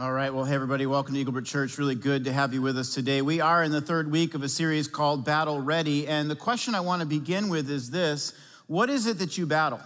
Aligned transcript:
All 0.00 0.12
right, 0.12 0.32
well, 0.32 0.46
hey, 0.46 0.54
everybody, 0.54 0.86
welcome 0.86 1.14
to 1.14 1.22
Eaglebrook 1.22 1.44
Church. 1.44 1.76
Really 1.76 1.94
good 1.94 2.24
to 2.24 2.32
have 2.32 2.54
you 2.54 2.62
with 2.62 2.78
us 2.78 2.94
today. 2.94 3.20
We 3.20 3.42
are 3.42 3.62
in 3.62 3.70
the 3.70 3.82
third 3.82 4.10
week 4.10 4.32
of 4.32 4.42
a 4.42 4.48
series 4.48 4.88
called 4.88 5.26
Battle 5.26 5.60
Ready. 5.60 6.08
And 6.08 6.30
the 6.30 6.36
question 6.36 6.74
I 6.74 6.80
want 6.80 7.00
to 7.00 7.06
begin 7.06 7.50
with 7.50 7.68
is 7.68 7.90
this 7.90 8.32
What 8.66 8.88
is 8.88 9.04
it 9.04 9.18
that 9.18 9.36
you 9.36 9.44
battle? 9.44 9.82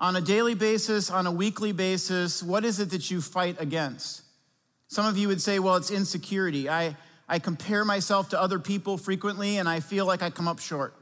On 0.00 0.16
a 0.16 0.20
daily 0.20 0.56
basis, 0.56 1.08
on 1.08 1.28
a 1.28 1.30
weekly 1.30 1.70
basis, 1.70 2.42
what 2.42 2.64
is 2.64 2.80
it 2.80 2.90
that 2.90 3.12
you 3.12 3.20
fight 3.20 3.54
against? 3.60 4.22
Some 4.88 5.06
of 5.06 5.16
you 5.16 5.28
would 5.28 5.40
say, 5.40 5.60
well, 5.60 5.76
it's 5.76 5.92
insecurity. 5.92 6.68
I, 6.68 6.96
I 7.28 7.38
compare 7.38 7.84
myself 7.84 8.30
to 8.30 8.40
other 8.42 8.58
people 8.58 8.98
frequently 8.98 9.58
and 9.58 9.68
I 9.68 9.78
feel 9.78 10.04
like 10.04 10.20
I 10.20 10.30
come 10.30 10.48
up 10.48 10.58
short. 10.58 10.99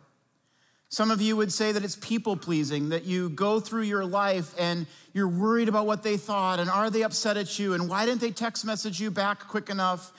Some 0.90 1.10
of 1.10 1.20
you 1.20 1.36
would 1.36 1.52
say 1.52 1.72
that 1.72 1.84
it's 1.84 1.96
people 1.96 2.36
pleasing, 2.36 2.88
that 2.88 3.04
you 3.04 3.28
go 3.28 3.60
through 3.60 3.82
your 3.82 4.06
life 4.06 4.54
and 4.58 4.86
you're 5.12 5.28
worried 5.28 5.68
about 5.68 5.86
what 5.86 6.02
they 6.02 6.16
thought 6.16 6.60
and 6.60 6.70
are 6.70 6.88
they 6.88 7.02
upset 7.02 7.36
at 7.36 7.58
you 7.58 7.74
and 7.74 7.88
why 7.88 8.06
didn't 8.06 8.22
they 8.22 8.30
text 8.30 8.64
message 8.64 8.98
you 9.00 9.10
back 9.10 9.48
quick 9.48 9.68
enough? 9.68 10.12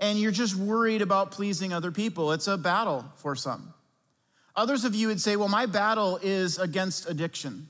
And 0.00 0.18
you're 0.18 0.32
just 0.32 0.56
worried 0.56 1.00
about 1.00 1.30
pleasing 1.30 1.72
other 1.72 1.92
people. 1.92 2.32
It's 2.32 2.48
a 2.48 2.58
battle 2.58 3.04
for 3.16 3.36
some. 3.36 3.72
Others 4.56 4.84
of 4.84 4.94
you 4.94 5.08
would 5.08 5.20
say, 5.20 5.36
well, 5.36 5.48
my 5.48 5.66
battle 5.66 6.18
is 6.22 6.58
against 6.58 7.08
addiction. 7.08 7.68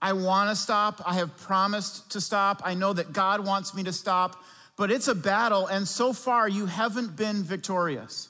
I 0.00 0.14
want 0.14 0.50
to 0.50 0.56
stop. 0.56 1.00
I 1.06 1.14
have 1.14 1.36
promised 1.38 2.10
to 2.12 2.20
stop. 2.20 2.62
I 2.64 2.74
know 2.74 2.92
that 2.92 3.12
God 3.12 3.44
wants 3.46 3.74
me 3.74 3.84
to 3.84 3.92
stop, 3.92 4.42
but 4.76 4.90
it's 4.90 5.06
a 5.06 5.14
battle, 5.14 5.66
and 5.68 5.86
so 5.86 6.12
far 6.12 6.48
you 6.48 6.66
haven't 6.66 7.14
been 7.14 7.44
victorious. 7.44 8.28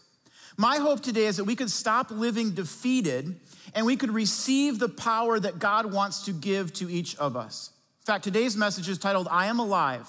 My 0.62 0.76
hope 0.76 1.00
today 1.00 1.24
is 1.24 1.38
that 1.38 1.44
we 1.44 1.56
could 1.56 1.72
stop 1.72 2.12
living 2.12 2.52
defeated 2.52 3.34
and 3.74 3.84
we 3.84 3.96
could 3.96 4.12
receive 4.12 4.78
the 4.78 4.88
power 4.88 5.40
that 5.40 5.58
God 5.58 5.92
wants 5.92 6.26
to 6.26 6.32
give 6.32 6.72
to 6.74 6.88
each 6.88 7.16
of 7.16 7.36
us. 7.36 7.72
In 8.02 8.06
fact, 8.06 8.22
today's 8.22 8.56
message 8.56 8.88
is 8.88 8.96
titled, 8.96 9.26
I 9.28 9.46
Am 9.46 9.58
Alive. 9.58 10.08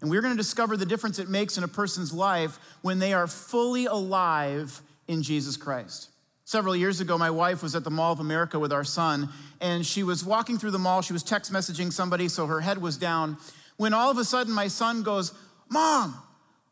And 0.00 0.10
we're 0.10 0.20
going 0.20 0.34
to 0.34 0.36
discover 0.36 0.76
the 0.76 0.84
difference 0.84 1.20
it 1.20 1.28
makes 1.28 1.56
in 1.56 1.62
a 1.62 1.68
person's 1.68 2.12
life 2.12 2.58
when 2.80 2.98
they 2.98 3.12
are 3.12 3.28
fully 3.28 3.86
alive 3.86 4.82
in 5.06 5.22
Jesus 5.22 5.56
Christ. 5.56 6.10
Several 6.44 6.74
years 6.74 7.00
ago, 7.00 7.16
my 7.16 7.30
wife 7.30 7.62
was 7.62 7.76
at 7.76 7.84
the 7.84 7.90
Mall 7.90 8.12
of 8.12 8.18
America 8.18 8.58
with 8.58 8.72
our 8.72 8.82
son, 8.82 9.28
and 9.60 9.86
she 9.86 10.02
was 10.02 10.24
walking 10.24 10.58
through 10.58 10.72
the 10.72 10.80
mall. 10.80 11.02
She 11.02 11.12
was 11.12 11.22
text 11.22 11.52
messaging 11.52 11.92
somebody, 11.92 12.26
so 12.26 12.48
her 12.48 12.60
head 12.60 12.78
was 12.78 12.96
down. 12.96 13.36
When 13.76 13.94
all 13.94 14.10
of 14.10 14.18
a 14.18 14.24
sudden, 14.24 14.52
my 14.52 14.66
son 14.66 15.04
goes, 15.04 15.32
Mom, 15.68 16.20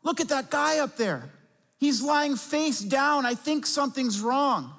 look 0.03 0.19
at 0.19 0.27
that 0.27 0.51
guy 0.51 0.79
up 0.79 0.97
there. 0.97 1.29
He's 1.81 2.03
lying 2.03 2.35
face 2.35 2.79
down. 2.79 3.25
I 3.25 3.33
think 3.33 3.65
something's 3.65 4.21
wrong. 4.21 4.71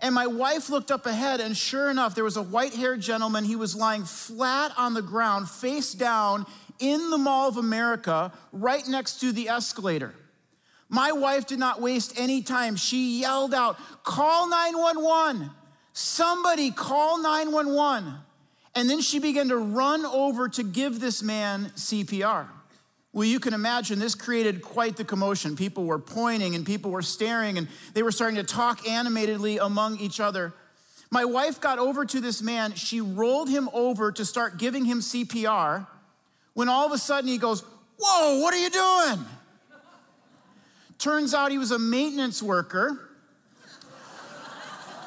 And 0.00 0.14
my 0.14 0.26
wife 0.26 0.70
looked 0.70 0.90
up 0.90 1.04
ahead, 1.04 1.38
and 1.38 1.54
sure 1.54 1.90
enough, 1.90 2.14
there 2.14 2.24
was 2.24 2.38
a 2.38 2.42
white 2.42 2.72
haired 2.72 3.02
gentleman. 3.02 3.44
He 3.44 3.56
was 3.56 3.76
lying 3.76 4.04
flat 4.04 4.72
on 4.78 4.94
the 4.94 5.02
ground, 5.02 5.50
face 5.50 5.92
down, 5.92 6.46
in 6.78 7.10
the 7.10 7.18
Mall 7.18 7.48
of 7.50 7.58
America, 7.58 8.32
right 8.52 8.88
next 8.88 9.20
to 9.20 9.32
the 9.32 9.50
escalator. 9.50 10.14
My 10.88 11.12
wife 11.12 11.46
did 11.46 11.58
not 11.58 11.82
waste 11.82 12.18
any 12.18 12.40
time. 12.40 12.76
She 12.76 13.20
yelled 13.20 13.52
out, 13.52 13.76
Call 14.02 14.48
911. 14.48 15.50
Somebody 15.92 16.70
call 16.70 17.18
911. 17.20 18.14
And 18.74 18.88
then 18.88 19.02
she 19.02 19.18
began 19.18 19.50
to 19.50 19.58
run 19.58 20.06
over 20.06 20.48
to 20.48 20.62
give 20.62 21.00
this 21.00 21.22
man 21.22 21.66
CPR. 21.76 22.48
Well, 23.14 23.24
you 23.24 23.38
can 23.38 23.54
imagine 23.54 24.00
this 24.00 24.16
created 24.16 24.60
quite 24.60 24.96
the 24.96 25.04
commotion. 25.04 25.54
People 25.54 25.84
were 25.84 26.00
pointing 26.00 26.56
and 26.56 26.66
people 26.66 26.90
were 26.90 27.00
staring 27.00 27.58
and 27.58 27.68
they 27.94 28.02
were 28.02 28.10
starting 28.10 28.36
to 28.36 28.42
talk 28.42 28.88
animatedly 28.88 29.58
among 29.58 30.00
each 30.00 30.18
other. 30.18 30.52
My 31.12 31.24
wife 31.24 31.60
got 31.60 31.78
over 31.78 32.04
to 32.04 32.20
this 32.20 32.42
man. 32.42 32.74
She 32.74 33.00
rolled 33.00 33.48
him 33.48 33.70
over 33.72 34.10
to 34.10 34.24
start 34.24 34.58
giving 34.58 34.84
him 34.84 34.98
CPR 34.98 35.86
when 36.54 36.68
all 36.68 36.86
of 36.86 36.92
a 36.92 36.98
sudden 36.98 37.28
he 37.28 37.38
goes, 37.38 37.62
Whoa, 38.00 38.40
what 38.40 38.52
are 38.52 38.58
you 38.58 38.70
doing? 38.70 39.24
Turns 40.98 41.34
out 41.34 41.52
he 41.52 41.58
was 41.58 41.70
a 41.70 41.78
maintenance 41.78 42.42
worker 42.42 43.10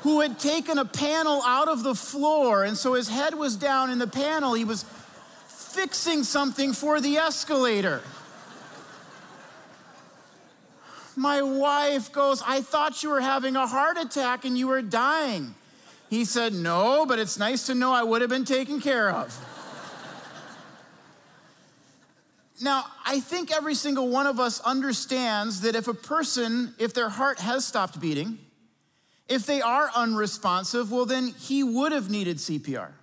who 0.03 0.21
had 0.21 0.39
taken 0.39 0.77
a 0.77 0.85
panel 0.85 1.41
out 1.43 1.67
of 1.67 1.83
the 1.83 1.93
floor. 1.93 2.63
And 2.63 2.77
so 2.77 2.93
his 2.93 3.09
head 3.09 3.33
was 3.33 3.57
down 3.57 3.89
in 3.89 3.99
the 3.99 4.07
panel. 4.07 4.53
He 4.53 4.63
was 4.63 4.85
fixing 5.77 6.23
something 6.23 6.73
for 6.73 6.99
the 6.99 7.17
escalator. 7.17 8.01
My 11.15 11.43
wife 11.43 12.11
goes, 12.11 12.41
I 12.43 12.61
thought 12.61 13.03
you 13.03 13.11
were 13.11 13.21
having 13.21 13.55
a 13.55 13.67
heart 13.67 13.95
attack 13.97 14.43
and 14.43 14.57
you 14.57 14.67
were 14.67 14.81
dying. 14.81 15.53
He 16.09 16.25
said, 16.25 16.53
No, 16.53 17.05
but 17.05 17.19
it's 17.19 17.37
nice 17.37 17.67
to 17.67 17.75
know 17.75 17.93
I 17.93 18.01
would 18.01 18.21
have 18.21 18.29
been 18.29 18.43
taken 18.43 18.81
care 18.81 19.11
of. 19.11 19.37
now, 22.59 22.85
I 23.05 23.19
think 23.19 23.51
every 23.51 23.75
single 23.75 24.09
one 24.09 24.25
of 24.25 24.39
us 24.39 24.59
understands 24.61 25.61
that 25.61 25.75
if 25.75 25.87
a 25.87 25.93
person, 25.93 26.73
if 26.79 26.95
their 26.95 27.09
heart 27.09 27.39
has 27.39 27.67
stopped 27.67 27.99
beating, 27.99 28.39
if 29.29 29.45
they 29.45 29.61
are 29.61 29.91
unresponsive, 29.95 30.91
well, 30.91 31.05
then 31.05 31.27
he 31.27 31.63
would 31.63 31.91
have 31.91 32.09
needed 32.09 32.37
CPR. 32.37 32.93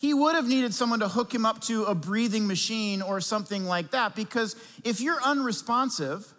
He 0.00 0.14
would 0.14 0.34
have 0.34 0.48
needed 0.48 0.72
someone 0.72 1.00
to 1.00 1.08
hook 1.08 1.34
him 1.34 1.44
up 1.44 1.60
to 1.64 1.84
a 1.84 1.94
breathing 1.94 2.46
machine 2.46 3.02
or 3.02 3.20
something 3.20 3.66
like 3.66 3.90
that 3.90 4.16
because 4.16 4.56
if 4.82 5.02
you're 5.02 5.22
unresponsive, 5.22 6.32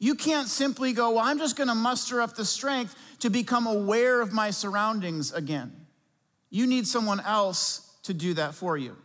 you 0.00 0.16
can't 0.16 0.48
simply 0.48 0.92
go, 0.92 1.12
Well, 1.12 1.24
I'm 1.24 1.38
just 1.38 1.54
gonna 1.54 1.76
muster 1.76 2.20
up 2.20 2.34
the 2.34 2.44
strength 2.44 2.96
to 3.20 3.30
become 3.30 3.68
aware 3.68 4.20
of 4.20 4.32
my 4.32 4.50
surroundings 4.50 5.32
again. 5.32 5.86
You 6.50 6.66
need 6.66 6.88
someone 6.88 7.20
else 7.20 7.98
to 8.02 8.12
do 8.12 8.34
that 8.34 8.52
for 8.52 8.76
you. 8.76 8.96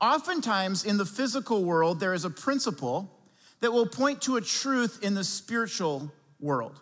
Oftentimes 0.00 0.84
in 0.84 0.96
the 0.96 1.04
physical 1.04 1.64
world, 1.64 1.98
there 1.98 2.14
is 2.14 2.24
a 2.24 2.30
principle 2.30 3.10
that 3.58 3.72
will 3.72 3.86
point 3.86 4.22
to 4.22 4.36
a 4.36 4.40
truth 4.40 5.00
in 5.02 5.14
the 5.14 5.24
spiritual 5.24 6.12
world. 6.38 6.80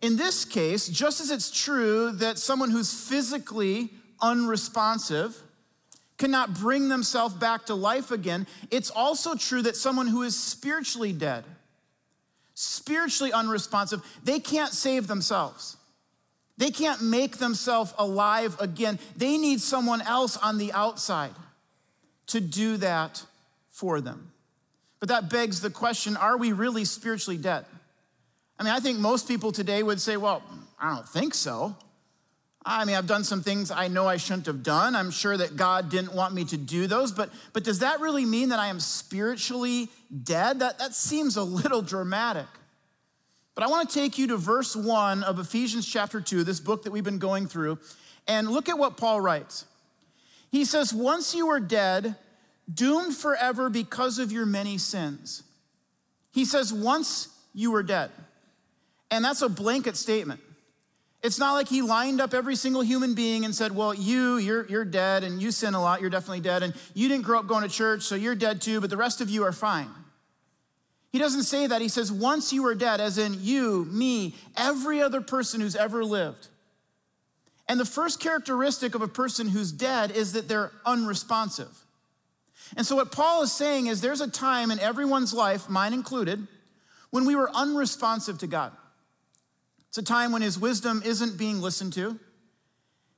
In 0.00 0.16
this 0.16 0.46
case, 0.46 0.88
just 0.88 1.20
as 1.20 1.30
it's 1.30 1.50
true 1.50 2.10
that 2.12 2.38
someone 2.38 2.70
who's 2.70 3.06
physically 3.06 3.90
unresponsive, 4.22 5.36
cannot 6.18 6.54
bring 6.54 6.88
themselves 6.88 7.34
back 7.34 7.66
to 7.66 7.74
life 7.74 8.10
again, 8.10 8.46
it's 8.70 8.90
also 8.90 9.34
true 9.34 9.62
that 9.62 9.76
someone 9.76 10.06
who 10.06 10.22
is 10.22 10.38
spiritually 10.38 11.12
dead, 11.12 11.44
spiritually 12.54 13.32
unresponsive, 13.32 14.00
they 14.22 14.38
can't 14.38 14.72
save 14.72 15.08
themselves. 15.08 15.76
They 16.58 16.70
can't 16.70 17.02
make 17.02 17.38
themselves 17.38 17.92
alive 17.98 18.56
again. 18.60 18.98
They 19.16 19.36
need 19.36 19.60
someone 19.60 20.00
else 20.02 20.36
on 20.36 20.58
the 20.58 20.72
outside 20.72 21.32
to 22.28 22.40
do 22.40 22.76
that 22.76 23.24
for 23.70 24.00
them. 24.00 24.30
But 25.00 25.08
that 25.08 25.28
begs 25.28 25.60
the 25.60 25.70
question 25.70 26.16
are 26.16 26.36
we 26.36 26.52
really 26.52 26.84
spiritually 26.84 27.38
dead? 27.38 27.64
I 28.58 28.62
mean, 28.62 28.72
I 28.72 28.78
think 28.78 29.00
most 29.00 29.26
people 29.26 29.50
today 29.50 29.82
would 29.82 30.00
say, 30.00 30.16
well, 30.16 30.42
I 30.78 30.94
don't 30.94 31.08
think 31.08 31.34
so. 31.34 31.74
I 32.64 32.84
mean, 32.84 32.94
I've 32.94 33.06
done 33.06 33.24
some 33.24 33.42
things 33.42 33.70
I 33.70 33.88
know 33.88 34.06
I 34.06 34.16
shouldn't 34.16 34.46
have 34.46 34.62
done. 34.62 34.94
I'm 34.94 35.10
sure 35.10 35.36
that 35.36 35.56
God 35.56 35.88
didn't 35.88 36.14
want 36.14 36.32
me 36.32 36.44
to 36.44 36.56
do 36.56 36.86
those, 36.86 37.10
but, 37.10 37.30
but 37.52 37.64
does 37.64 37.80
that 37.80 38.00
really 38.00 38.24
mean 38.24 38.50
that 38.50 38.60
I 38.60 38.68
am 38.68 38.78
spiritually 38.78 39.88
dead? 40.22 40.60
That, 40.60 40.78
that 40.78 40.94
seems 40.94 41.36
a 41.36 41.42
little 41.42 41.82
dramatic. 41.82 42.46
But 43.54 43.64
I 43.64 43.66
want 43.66 43.90
to 43.90 43.94
take 43.94 44.16
you 44.16 44.28
to 44.28 44.36
verse 44.36 44.76
1 44.76 45.24
of 45.24 45.38
Ephesians 45.38 45.86
chapter 45.86 46.20
2, 46.20 46.44
this 46.44 46.60
book 46.60 46.84
that 46.84 46.92
we've 46.92 47.04
been 47.04 47.18
going 47.18 47.48
through, 47.48 47.78
and 48.28 48.48
look 48.48 48.68
at 48.68 48.78
what 48.78 48.96
Paul 48.96 49.20
writes. 49.20 49.66
He 50.50 50.64
says, 50.64 50.94
Once 50.94 51.34
you 51.34 51.48
were 51.48 51.60
dead, 51.60 52.14
doomed 52.72 53.16
forever 53.16 53.68
because 53.68 54.18
of 54.18 54.30
your 54.30 54.46
many 54.46 54.78
sins. 54.78 55.42
He 56.32 56.44
says, 56.44 56.72
Once 56.72 57.28
you 57.52 57.72
were 57.72 57.82
dead. 57.82 58.10
And 59.10 59.24
that's 59.24 59.42
a 59.42 59.48
blanket 59.48 59.96
statement. 59.96 60.40
It's 61.22 61.38
not 61.38 61.52
like 61.52 61.68
he 61.68 61.82
lined 61.82 62.20
up 62.20 62.34
every 62.34 62.56
single 62.56 62.82
human 62.82 63.14
being 63.14 63.44
and 63.44 63.54
said, 63.54 63.72
Well, 63.72 63.94
you, 63.94 64.38
you're, 64.38 64.66
you're 64.66 64.84
dead, 64.84 65.22
and 65.22 65.40
you 65.40 65.52
sin 65.52 65.74
a 65.74 65.80
lot, 65.80 66.00
you're 66.00 66.10
definitely 66.10 66.40
dead, 66.40 66.62
and 66.62 66.74
you 66.94 67.08
didn't 67.08 67.24
grow 67.24 67.38
up 67.38 67.46
going 67.46 67.62
to 67.62 67.68
church, 67.68 68.02
so 68.02 68.16
you're 68.16 68.34
dead 68.34 68.60
too, 68.60 68.80
but 68.80 68.90
the 68.90 68.96
rest 68.96 69.20
of 69.20 69.30
you 69.30 69.44
are 69.44 69.52
fine. 69.52 69.88
He 71.12 71.18
doesn't 71.18 71.44
say 71.44 71.66
that. 71.66 71.80
He 71.80 71.88
says, 71.88 72.10
Once 72.10 72.52
you 72.52 72.64
were 72.64 72.74
dead, 72.74 73.00
as 73.00 73.18
in 73.18 73.36
you, 73.38 73.84
me, 73.84 74.34
every 74.56 75.00
other 75.00 75.20
person 75.20 75.60
who's 75.60 75.76
ever 75.76 76.04
lived. 76.04 76.48
And 77.68 77.78
the 77.78 77.84
first 77.84 78.18
characteristic 78.18 78.94
of 78.96 79.02
a 79.02 79.08
person 79.08 79.48
who's 79.48 79.70
dead 79.70 80.10
is 80.10 80.32
that 80.32 80.48
they're 80.48 80.72
unresponsive. 80.84 81.70
And 82.76 82.84
so, 82.84 82.96
what 82.96 83.12
Paul 83.12 83.42
is 83.42 83.52
saying 83.52 83.86
is 83.86 84.00
there's 84.00 84.20
a 84.20 84.30
time 84.30 84.70
in 84.70 84.80
everyone's 84.80 85.32
life, 85.32 85.68
mine 85.68 85.92
included, 85.92 86.46
when 87.10 87.26
we 87.26 87.36
were 87.36 87.50
unresponsive 87.54 88.38
to 88.38 88.46
God. 88.46 88.72
It's 89.92 89.98
a 89.98 90.02
time 90.02 90.32
when 90.32 90.40
his 90.40 90.58
wisdom 90.58 91.02
isn't 91.04 91.36
being 91.36 91.60
listened 91.60 91.92
to, 91.92 92.18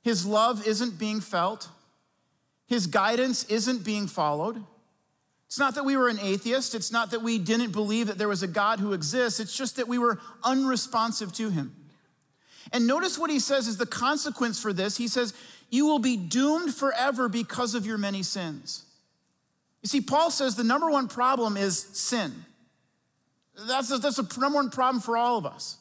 his 0.02 0.26
love 0.26 0.66
isn't 0.66 0.98
being 0.98 1.20
felt, 1.20 1.68
his 2.66 2.88
guidance 2.88 3.44
isn't 3.44 3.84
being 3.84 4.08
followed. 4.08 4.60
It's 5.46 5.56
not 5.56 5.76
that 5.76 5.84
we 5.84 5.96
were 5.96 6.08
an 6.08 6.18
atheist, 6.18 6.74
it's 6.74 6.90
not 6.90 7.12
that 7.12 7.22
we 7.22 7.38
didn't 7.38 7.70
believe 7.70 8.08
that 8.08 8.18
there 8.18 8.26
was 8.26 8.42
a 8.42 8.48
God 8.48 8.80
who 8.80 8.92
exists, 8.92 9.38
it's 9.38 9.56
just 9.56 9.76
that 9.76 9.86
we 9.86 9.98
were 9.98 10.18
unresponsive 10.42 11.32
to 11.34 11.48
him. 11.48 11.76
And 12.72 12.88
notice 12.88 13.20
what 13.20 13.30
he 13.30 13.38
says 13.38 13.68
is 13.68 13.76
the 13.76 13.86
consequence 13.86 14.60
for 14.60 14.72
this. 14.72 14.96
He 14.96 15.06
says, 15.06 15.32
You 15.70 15.86
will 15.86 16.00
be 16.00 16.16
doomed 16.16 16.74
forever 16.74 17.28
because 17.28 17.76
of 17.76 17.86
your 17.86 17.98
many 17.98 18.24
sins. 18.24 18.84
You 19.80 19.86
see, 19.86 20.00
Paul 20.00 20.32
says 20.32 20.56
the 20.56 20.64
number 20.64 20.90
one 20.90 21.06
problem 21.06 21.56
is 21.56 21.78
sin. 21.78 22.32
That's 23.68 23.92
a, 23.92 23.98
that's 23.98 24.18
a 24.18 24.40
number 24.40 24.56
one 24.56 24.70
problem 24.70 25.00
for 25.00 25.16
all 25.16 25.38
of 25.38 25.46
us. 25.46 25.78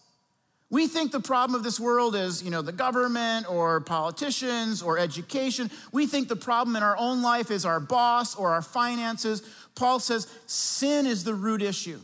We 0.73 0.87
think 0.87 1.11
the 1.11 1.19
problem 1.19 1.55
of 1.55 1.61
this 1.61 1.79
world 1.79 2.15
is, 2.15 2.41
you 2.41 2.49
know, 2.49 2.63
the 2.63 2.71
government 2.71 3.47
or 3.47 3.79
politicians 3.81 4.81
or 4.81 4.97
education. 4.97 5.69
We 5.91 6.07
think 6.07 6.29
the 6.29 6.35
problem 6.35 6.75
in 6.75 6.81
our 6.81 6.97
own 6.97 7.21
life 7.21 7.51
is 7.51 7.63
our 7.63 7.79
boss 7.79 8.35
or 8.35 8.49
our 8.49 8.63
finances. 8.63 9.43
Paul 9.75 9.99
says 9.99 10.27
sin 10.47 11.05
is 11.05 11.23
the 11.23 11.35
root 11.35 11.61
issue. 11.61 11.99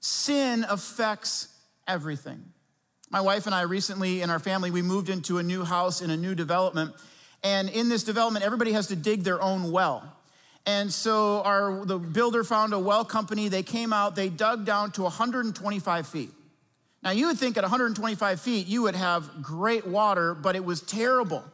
Sin 0.00 0.64
affects 0.70 1.48
everything. 1.86 2.42
My 3.10 3.20
wife 3.20 3.44
and 3.44 3.54
I 3.54 3.60
recently, 3.60 4.22
in 4.22 4.30
our 4.30 4.38
family, 4.38 4.70
we 4.70 4.80
moved 4.80 5.10
into 5.10 5.36
a 5.36 5.42
new 5.42 5.62
house 5.62 6.00
in 6.00 6.08
a 6.08 6.16
new 6.16 6.34
development. 6.34 6.94
And 7.44 7.68
in 7.68 7.90
this 7.90 8.04
development, 8.04 8.42
everybody 8.42 8.72
has 8.72 8.86
to 8.86 8.96
dig 8.96 9.22
their 9.22 9.42
own 9.42 9.70
well. 9.70 10.16
And 10.64 10.90
so 10.90 11.42
our 11.42 11.84
the 11.84 11.98
builder 11.98 12.42
found 12.42 12.72
a 12.72 12.78
well 12.78 13.04
company. 13.04 13.48
They 13.48 13.62
came 13.62 13.92
out, 13.92 14.16
they 14.16 14.30
dug 14.30 14.64
down 14.64 14.92
to 14.92 15.02
125 15.02 16.06
feet. 16.06 16.30
Now, 17.02 17.10
you 17.10 17.28
would 17.28 17.38
think 17.38 17.56
at 17.56 17.64
125 17.64 18.40
feet, 18.40 18.66
you 18.66 18.82
would 18.82 18.94
have 18.94 19.42
great 19.42 19.86
water, 19.86 20.34
but 20.34 20.54
it 20.54 20.64
was 20.64 20.82
terrible. 20.82 21.44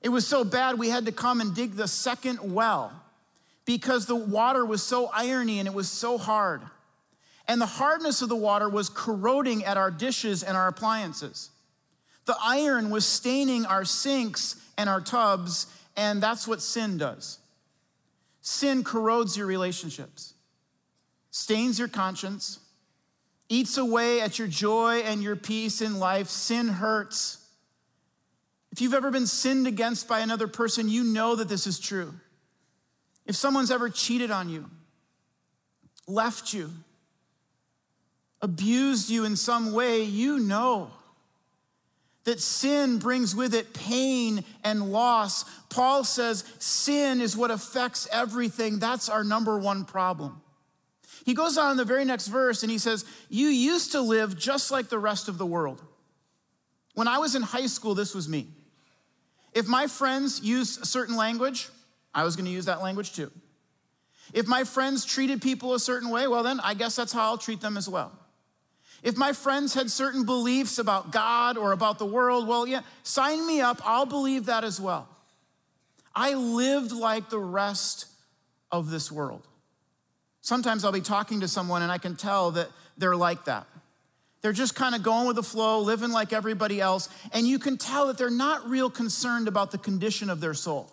It 0.00 0.08
was 0.08 0.26
so 0.26 0.44
bad, 0.44 0.78
we 0.78 0.88
had 0.88 1.06
to 1.06 1.12
come 1.12 1.40
and 1.40 1.54
dig 1.54 1.74
the 1.74 1.88
second 1.88 2.40
well 2.54 2.92
because 3.64 4.06
the 4.06 4.16
water 4.16 4.64
was 4.64 4.82
so 4.82 5.10
irony 5.14 5.58
and 5.58 5.68
it 5.68 5.74
was 5.74 5.88
so 5.88 6.18
hard. 6.18 6.62
And 7.46 7.60
the 7.60 7.66
hardness 7.66 8.22
of 8.22 8.28
the 8.28 8.36
water 8.36 8.68
was 8.68 8.88
corroding 8.88 9.64
at 9.64 9.76
our 9.76 9.90
dishes 9.90 10.42
and 10.42 10.56
our 10.56 10.68
appliances. 10.68 11.50
The 12.26 12.36
iron 12.42 12.90
was 12.90 13.04
staining 13.04 13.66
our 13.66 13.84
sinks 13.84 14.56
and 14.78 14.88
our 14.88 15.00
tubs, 15.00 15.66
and 15.96 16.22
that's 16.22 16.48
what 16.48 16.62
sin 16.62 16.98
does. 16.98 17.38
Sin 18.40 18.82
corrodes 18.82 19.36
your 19.36 19.46
relationships, 19.46 20.34
stains 21.30 21.78
your 21.78 21.88
conscience, 21.88 22.60
eats 23.48 23.76
away 23.76 24.20
at 24.20 24.38
your 24.38 24.48
joy 24.48 25.00
and 25.00 25.22
your 25.22 25.36
peace 25.36 25.80
in 25.80 25.98
life. 25.98 26.28
Sin 26.28 26.68
hurts. 26.68 27.38
If 28.72 28.80
you've 28.80 28.94
ever 28.94 29.10
been 29.10 29.26
sinned 29.26 29.66
against 29.66 30.08
by 30.08 30.20
another 30.20 30.48
person, 30.48 30.88
you 30.88 31.04
know 31.04 31.36
that 31.36 31.48
this 31.48 31.66
is 31.66 31.78
true. 31.78 32.12
If 33.26 33.36
someone's 33.36 33.70
ever 33.70 33.88
cheated 33.88 34.30
on 34.30 34.48
you, 34.48 34.68
left 36.06 36.52
you, 36.52 36.70
abused 38.42 39.10
you 39.10 39.24
in 39.24 39.36
some 39.36 39.72
way, 39.72 40.02
you 40.02 40.38
know 40.38 40.90
that 42.24 42.40
sin 42.40 42.98
brings 42.98 43.36
with 43.36 43.54
it 43.54 43.74
pain 43.74 44.44
and 44.64 44.90
loss. 44.90 45.44
Paul 45.68 46.04
says 46.04 46.44
sin 46.58 47.20
is 47.20 47.36
what 47.36 47.50
affects 47.50 48.08
everything. 48.10 48.78
That's 48.78 49.08
our 49.08 49.22
number 49.22 49.58
one 49.58 49.84
problem. 49.84 50.40
He 51.24 51.34
goes 51.34 51.56
on 51.56 51.70
in 51.70 51.76
the 51.76 51.84
very 51.84 52.04
next 52.04 52.28
verse 52.28 52.62
and 52.62 52.70
he 52.70 52.78
says, 52.78 53.04
You 53.28 53.48
used 53.48 53.92
to 53.92 54.00
live 54.00 54.38
just 54.38 54.70
like 54.70 54.88
the 54.88 54.98
rest 54.98 55.28
of 55.28 55.38
the 55.38 55.46
world. 55.46 55.82
When 56.94 57.08
I 57.08 57.18
was 57.18 57.34
in 57.34 57.42
high 57.42 57.66
school, 57.66 57.94
this 57.94 58.14
was 58.14 58.28
me. 58.28 58.48
If 59.52 59.66
my 59.66 59.86
friends 59.86 60.42
used 60.42 60.82
a 60.82 60.86
certain 60.86 61.16
language, 61.16 61.68
I 62.14 62.24
was 62.24 62.36
going 62.36 62.46
to 62.46 62.52
use 62.52 62.66
that 62.66 62.82
language 62.82 63.14
too. 63.14 63.30
If 64.32 64.46
my 64.46 64.64
friends 64.64 65.04
treated 65.04 65.40
people 65.42 65.74
a 65.74 65.80
certain 65.80 66.10
way, 66.10 66.26
well, 66.28 66.42
then 66.42 66.60
I 66.60 66.74
guess 66.74 66.96
that's 66.96 67.12
how 67.12 67.22
I'll 67.22 67.38
treat 67.38 67.60
them 67.60 67.76
as 67.76 67.88
well. 67.88 68.12
If 69.02 69.16
my 69.16 69.32
friends 69.32 69.74
had 69.74 69.90
certain 69.90 70.24
beliefs 70.24 70.78
about 70.78 71.12
God 71.12 71.56
or 71.58 71.72
about 71.72 71.98
the 71.98 72.06
world, 72.06 72.48
well, 72.48 72.66
yeah, 72.66 72.80
sign 73.02 73.46
me 73.46 73.60
up. 73.60 73.80
I'll 73.84 74.06
believe 74.06 74.46
that 74.46 74.64
as 74.64 74.80
well. 74.80 75.08
I 76.14 76.34
lived 76.34 76.92
like 76.92 77.28
the 77.28 77.38
rest 77.38 78.06
of 78.72 78.90
this 78.90 79.12
world. 79.12 79.46
Sometimes 80.44 80.84
I'll 80.84 80.92
be 80.92 81.00
talking 81.00 81.40
to 81.40 81.48
someone 81.48 81.80
and 81.80 81.90
I 81.90 81.96
can 81.96 82.16
tell 82.16 82.50
that 82.50 82.68
they're 82.98 83.16
like 83.16 83.46
that. 83.46 83.66
They're 84.42 84.52
just 84.52 84.74
kind 84.74 84.94
of 84.94 85.02
going 85.02 85.26
with 85.26 85.36
the 85.36 85.42
flow, 85.42 85.80
living 85.80 86.10
like 86.10 86.34
everybody 86.34 86.82
else, 86.82 87.08
and 87.32 87.46
you 87.46 87.58
can 87.58 87.78
tell 87.78 88.08
that 88.08 88.18
they're 88.18 88.28
not 88.28 88.68
real 88.68 88.90
concerned 88.90 89.48
about 89.48 89.70
the 89.70 89.78
condition 89.78 90.28
of 90.28 90.42
their 90.42 90.52
soul. 90.52 90.92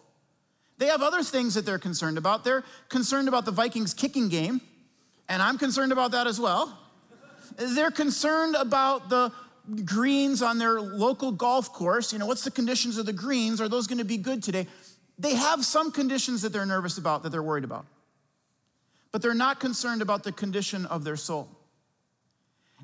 They 0.78 0.86
have 0.86 1.02
other 1.02 1.22
things 1.22 1.56
that 1.56 1.66
they're 1.66 1.78
concerned 1.78 2.18
about. 2.18 2.46
They're 2.46 2.64
concerned 2.88 3.28
about 3.28 3.44
the 3.44 3.52
Vikings 3.52 3.94
kicking 3.94 4.30
game, 4.30 4.62
and 5.28 5.42
I'm 5.42 5.58
concerned 5.58 5.92
about 5.92 6.12
that 6.12 6.28
as 6.28 6.40
well. 6.40 6.80
They're 7.58 7.92
concerned 7.92 8.56
about 8.56 9.10
the 9.10 9.34
greens 9.84 10.42
on 10.42 10.60
their 10.60 10.80
local 10.80 11.34
golf 11.34 11.74
course. 11.74 12.14
You 12.14 12.20
know, 12.20 12.26
what's 12.26 12.46
the 12.46 12.52
conditions 12.52 12.98
of 12.98 13.06
the 13.06 13.12
greens? 13.12 13.60
Are 13.60 13.68
those 13.68 13.86
going 13.86 13.98
to 13.98 14.06
be 14.06 14.16
good 14.16 14.42
today? 14.42 14.66
They 15.20 15.36
have 15.36 15.66
some 15.66 15.92
conditions 15.92 16.42
that 16.44 16.54
they're 16.54 16.66
nervous 16.66 16.98
about, 16.98 17.24
that 17.24 17.32
they're 17.32 17.44
worried 17.44 17.66
about 17.66 17.86
but 19.12 19.22
they're 19.22 19.34
not 19.34 19.60
concerned 19.60 20.02
about 20.02 20.24
the 20.24 20.32
condition 20.32 20.86
of 20.86 21.04
their 21.04 21.16
soul. 21.16 21.50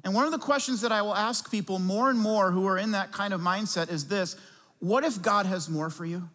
And 0.03 0.13
one 0.13 0.25
of 0.25 0.31
the 0.31 0.37
questions 0.37 0.81
that 0.81 0.91
I 0.91 1.01
will 1.01 1.15
ask 1.15 1.49
people 1.49 1.79
more 1.79 2.09
and 2.09 2.19
more 2.19 2.51
who 2.51 2.67
are 2.67 2.77
in 2.77 2.91
that 2.91 3.11
kind 3.11 3.33
of 3.33 3.41
mindset 3.41 3.89
is 3.89 4.07
this 4.07 4.35
What 4.79 5.03
if 5.03 5.21
God 5.21 5.45
has 5.45 5.69
more 5.69 5.89
for 5.89 6.05
you? 6.05 6.29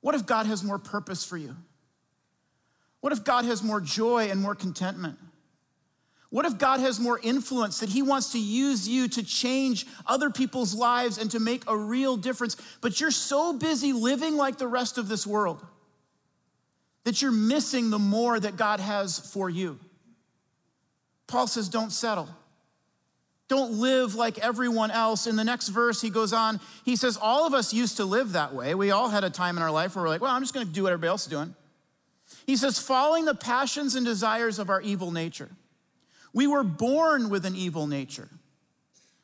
What 0.00 0.14
if 0.14 0.26
God 0.26 0.46
has 0.46 0.62
more 0.62 0.78
purpose 0.78 1.24
for 1.24 1.36
you? 1.36 1.56
What 3.00 3.12
if 3.12 3.24
God 3.24 3.44
has 3.44 3.62
more 3.62 3.80
joy 3.80 4.28
and 4.30 4.40
more 4.40 4.54
contentment? 4.54 5.18
What 6.30 6.44
if 6.44 6.58
God 6.58 6.80
has 6.80 7.00
more 7.00 7.18
influence 7.22 7.80
that 7.80 7.88
He 7.88 8.02
wants 8.02 8.32
to 8.32 8.38
use 8.38 8.86
you 8.86 9.08
to 9.08 9.22
change 9.22 9.86
other 10.06 10.28
people's 10.28 10.74
lives 10.74 11.16
and 11.16 11.30
to 11.30 11.40
make 11.40 11.62
a 11.66 11.76
real 11.76 12.16
difference, 12.16 12.56
but 12.80 13.00
you're 13.00 13.10
so 13.10 13.54
busy 13.54 13.92
living 13.94 14.36
like 14.36 14.58
the 14.58 14.66
rest 14.66 14.98
of 14.98 15.08
this 15.08 15.26
world? 15.26 15.64
That 17.08 17.22
you're 17.22 17.32
missing 17.32 17.88
the 17.88 17.98
more 17.98 18.38
that 18.38 18.58
God 18.58 18.80
has 18.80 19.18
for 19.18 19.48
you. 19.48 19.80
Paul 21.26 21.46
says, 21.46 21.70
don't 21.70 21.90
settle. 21.90 22.28
Don't 23.48 23.80
live 23.80 24.14
like 24.14 24.38
everyone 24.40 24.90
else. 24.90 25.26
In 25.26 25.34
the 25.34 25.42
next 25.42 25.68
verse, 25.68 26.02
he 26.02 26.10
goes 26.10 26.34
on, 26.34 26.60
he 26.84 26.96
says, 26.96 27.16
All 27.16 27.46
of 27.46 27.54
us 27.54 27.72
used 27.72 27.96
to 27.96 28.04
live 28.04 28.32
that 28.32 28.54
way. 28.54 28.74
We 28.74 28.90
all 28.90 29.08
had 29.08 29.24
a 29.24 29.30
time 29.30 29.56
in 29.56 29.62
our 29.62 29.70
life 29.70 29.96
where 29.96 30.02
we're 30.02 30.10
like, 30.10 30.20
Well, 30.20 30.30
I'm 30.30 30.42
just 30.42 30.52
gonna 30.52 30.66
do 30.66 30.82
what 30.82 30.92
everybody 30.92 31.08
else 31.08 31.22
is 31.22 31.30
doing. 31.30 31.54
He 32.44 32.56
says, 32.56 32.78
Following 32.78 33.24
the 33.24 33.34
passions 33.34 33.94
and 33.94 34.04
desires 34.04 34.58
of 34.58 34.68
our 34.68 34.82
evil 34.82 35.10
nature. 35.10 35.48
We 36.34 36.46
were 36.46 36.62
born 36.62 37.30
with 37.30 37.46
an 37.46 37.56
evil 37.56 37.86
nature. 37.86 38.28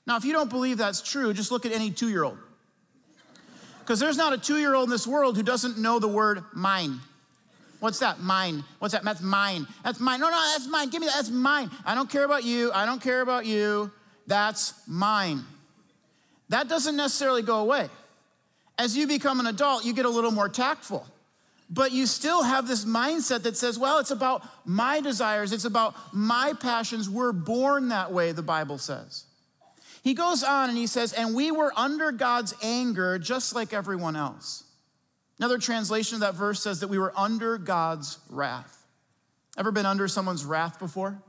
Now, 0.06 0.16
if 0.16 0.24
you 0.24 0.32
don't 0.32 0.48
believe 0.48 0.78
that's 0.78 1.02
true, 1.02 1.34
just 1.34 1.50
look 1.50 1.66
at 1.66 1.72
any 1.72 1.90
two 1.90 2.08
year 2.08 2.24
old. 2.24 2.38
Because 3.80 4.00
there's 4.00 4.16
not 4.16 4.32
a 4.32 4.38
two 4.38 4.56
year 4.56 4.74
old 4.74 4.84
in 4.84 4.90
this 4.90 5.06
world 5.06 5.36
who 5.36 5.42
doesn't 5.42 5.76
know 5.76 5.98
the 5.98 6.08
word 6.08 6.44
mine. 6.54 7.00
What's 7.84 7.98
that? 7.98 8.18
Mine. 8.18 8.64
What's 8.78 8.94
that? 8.94 9.04
That's 9.04 9.20
mine. 9.20 9.66
That's 9.84 10.00
mine. 10.00 10.18
No, 10.18 10.30
no, 10.30 10.52
that's 10.52 10.66
mine. 10.66 10.88
Give 10.88 11.02
me 11.02 11.06
that. 11.06 11.16
That's 11.16 11.28
mine. 11.28 11.70
I 11.84 11.94
don't 11.94 12.08
care 12.08 12.24
about 12.24 12.42
you. 12.42 12.72
I 12.72 12.86
don't 12.86 13.02
care 13.02 13.20
about 13.20 13.44
you. 13.44 13.92
That's 14.26 14.72
mine. 14.88 15.44
That 16.48 16.66
doesn't 16.66 16.96
necessarily 16.96 17.42
go 17.42 17.58
away. 17.58 17.90
As 18.78 18.96
you 18.96 19.06
become 19.06 19.38
an 19.38 19.46
adult, 19.46 19.84
you 19.84 19.92
get 19.92 20.06
a 20.06 20.08
little 20.08 20.30
more 20.30 20.48
tactful. 20.48 21.06
But 21.68 21.92
you 21.92 22.06
still 22.06 22.42
have 22.42 22.66
this 22.66 22.86
mindset 22.86 23.42
that 23.42 23.54
says, 23.54 23.78
well, 23.78 23.98
it's 23.98 24.10
about 24.10 24.42
my 24.64 25.02
desires, 25.02 25.52
it's 25.52 25.66
about 25.66 25.94
my 26.10 26.54
passions. 26.58 27.10
We're 27.10 27.32
born 27.32 27.90
that 27.90 28.10
way, 28.12 28.32
the 28.32 28.42
Bible 28.42 28.78
says. 28.78 29.26
He 30.02 30.14
goes 30.14 30.42
on 30.42 30.70
and 30.70 30.78
he 30.78 30.86
says, 30.86 31.12
and 31.12 31.34
we 31.34 31.50
were 31.50 31.72
under 31.76 32.12
God's 32.12 32.54
anger 32.62 33.18
just 33.18 33.54
like 33.54 33.74
everyone 33.74 34.16
else. 34.16 34.63
Another 35.38 35.58
translation 35.58 36.16
of 36.16 36.20
that 36.20 36.34
verse 36.34 36.62
says 36.62 36.80
that 36.80 36.88
we 36.88 36.98
were 36.98 37.12
under 37.16 37.58
God's 37.58 38.18
wrath. 38.28 38.84
Ever 39.56 39.72
been 39.72 39.86
under 39.86 40.08
someone's 40.08 40.44
wrath 40.44 40.78
before? 40.78 41.20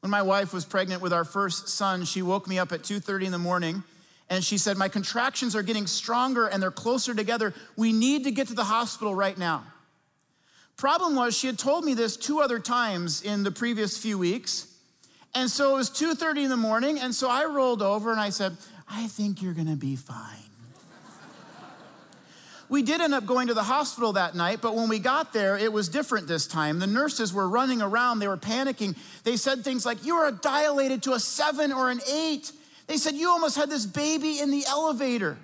When 0.00 0.10
my 0.10 0.22
wife 0.22 0.52
was 0.52 0.64
pregnant 0.64 1.02
with 1.02 1.12
our 1.12 1.24
first 1.24 1.68
son, 1.68 2.04
she 2.04 2.22
woke 2.22 2.48
me 2.48 2.58
up 2.58 2.72
at 2.72 2.82
2:30 2.82 3.26
in 3.26 3.32
the 3.32 3.38
morning 3.38 3.84
and 4.30 4.44
she 4.44 4.56
said, 4.56 4.78
"My 4.78 4.88
contractions 4.88 5.54
are 5.54 5.62
getting 5.62 5.86
stronger 5.86 6.46
and 6.46 6.62
they're 6.62 6.70
closer 6.70 7.14
together. 7.14 7.54
We 7.76 7.92
need 7.92 8.24
to 8.24 8.30
get 8.30 8.48
to 8.48 8.54
the 8.54 8.64
hospital 8.64 9.14
right 9.14 9.36
now." 9.36 9.64
Problem 10.76 11.14
was 11.14 11.36
she 11.36 11.46
had 11.46 11.58
told 11.58 11.84
me 11.84 11.92
this 11.92 12.16
two 12.16 12.40
other 12.40 12.58
times 12.58 13.20
in 13.20 13.42
the 13.42 13.50
previous 13.50 13.98
few 13.98 14.16
weeks. 14.16 14.66
And 15.34 15.50
so 15.50 15.74
it 15.74 15.76
was 15.76 15.90
2:30 15.90 16.44
in 16.44 16.50
the 16.50 16.56
morning 16.56 16.98
and 16.98 17.14
so 17.14 17.28
I 17.28 17.44
rolled 17.44 17.82
over 17.82 18.10
and 18.10 18.20
I 18.20 18.30
said, 18.30 18.56
"I 18.88 19.06
think 19.06 19.42
you're 19.42 19.54
going 19.54 19.66
to 19.66 19.76
be 19.76 19.96
fine." 19.96 20.49
We 22.70 22.82
did 22.82 23.00
end 23.00 23.14
up 23.14 23.26
going 23.26 23.48
to 23.48 23.54
the 23.54 23.64
hospital 23.64 24.12
that 24.12 24.36
night, 24.36 24.60
but 24.62 24.76
when 24.76 24.88
we 24.88 25.00
got 25.00 25.32
there, 25.32 25.58
it 25.58 25.72
was 25.72 25.88
different 25.88 26.28
this 26.28 26.46
time. 26.46 26.78
The 26.78 26.86
nurses 26.86 27.34
were 27.34 27.48
running 27.48 27.82
around, 27.82 28.20
they 28.20 28.28
were 28.28 28.36
panicking. 28.36 28.96
They 29.24 29.36
said 29.36 29.64
things 29.64 29.84
like, 29.84 30.04
You 30.06 30.14
are 30.14 30.30
dilated 30.30 31.02
to 31.02 31.12
a 31.14 31.20
seven 31.20 31.72
or 31.72 31.90
an 31.90 32.00
eight. 32.08 32.52
They 32.86 32.96
said, 32.96 33.14
You 33.14 33.28
almost 33.28 33.56
had 33.56 33.70
this 33.70 33.86
baby 33.86 34.38
in 34.38 34.52
the 34.52 34.64
elevator. 34.68 35.36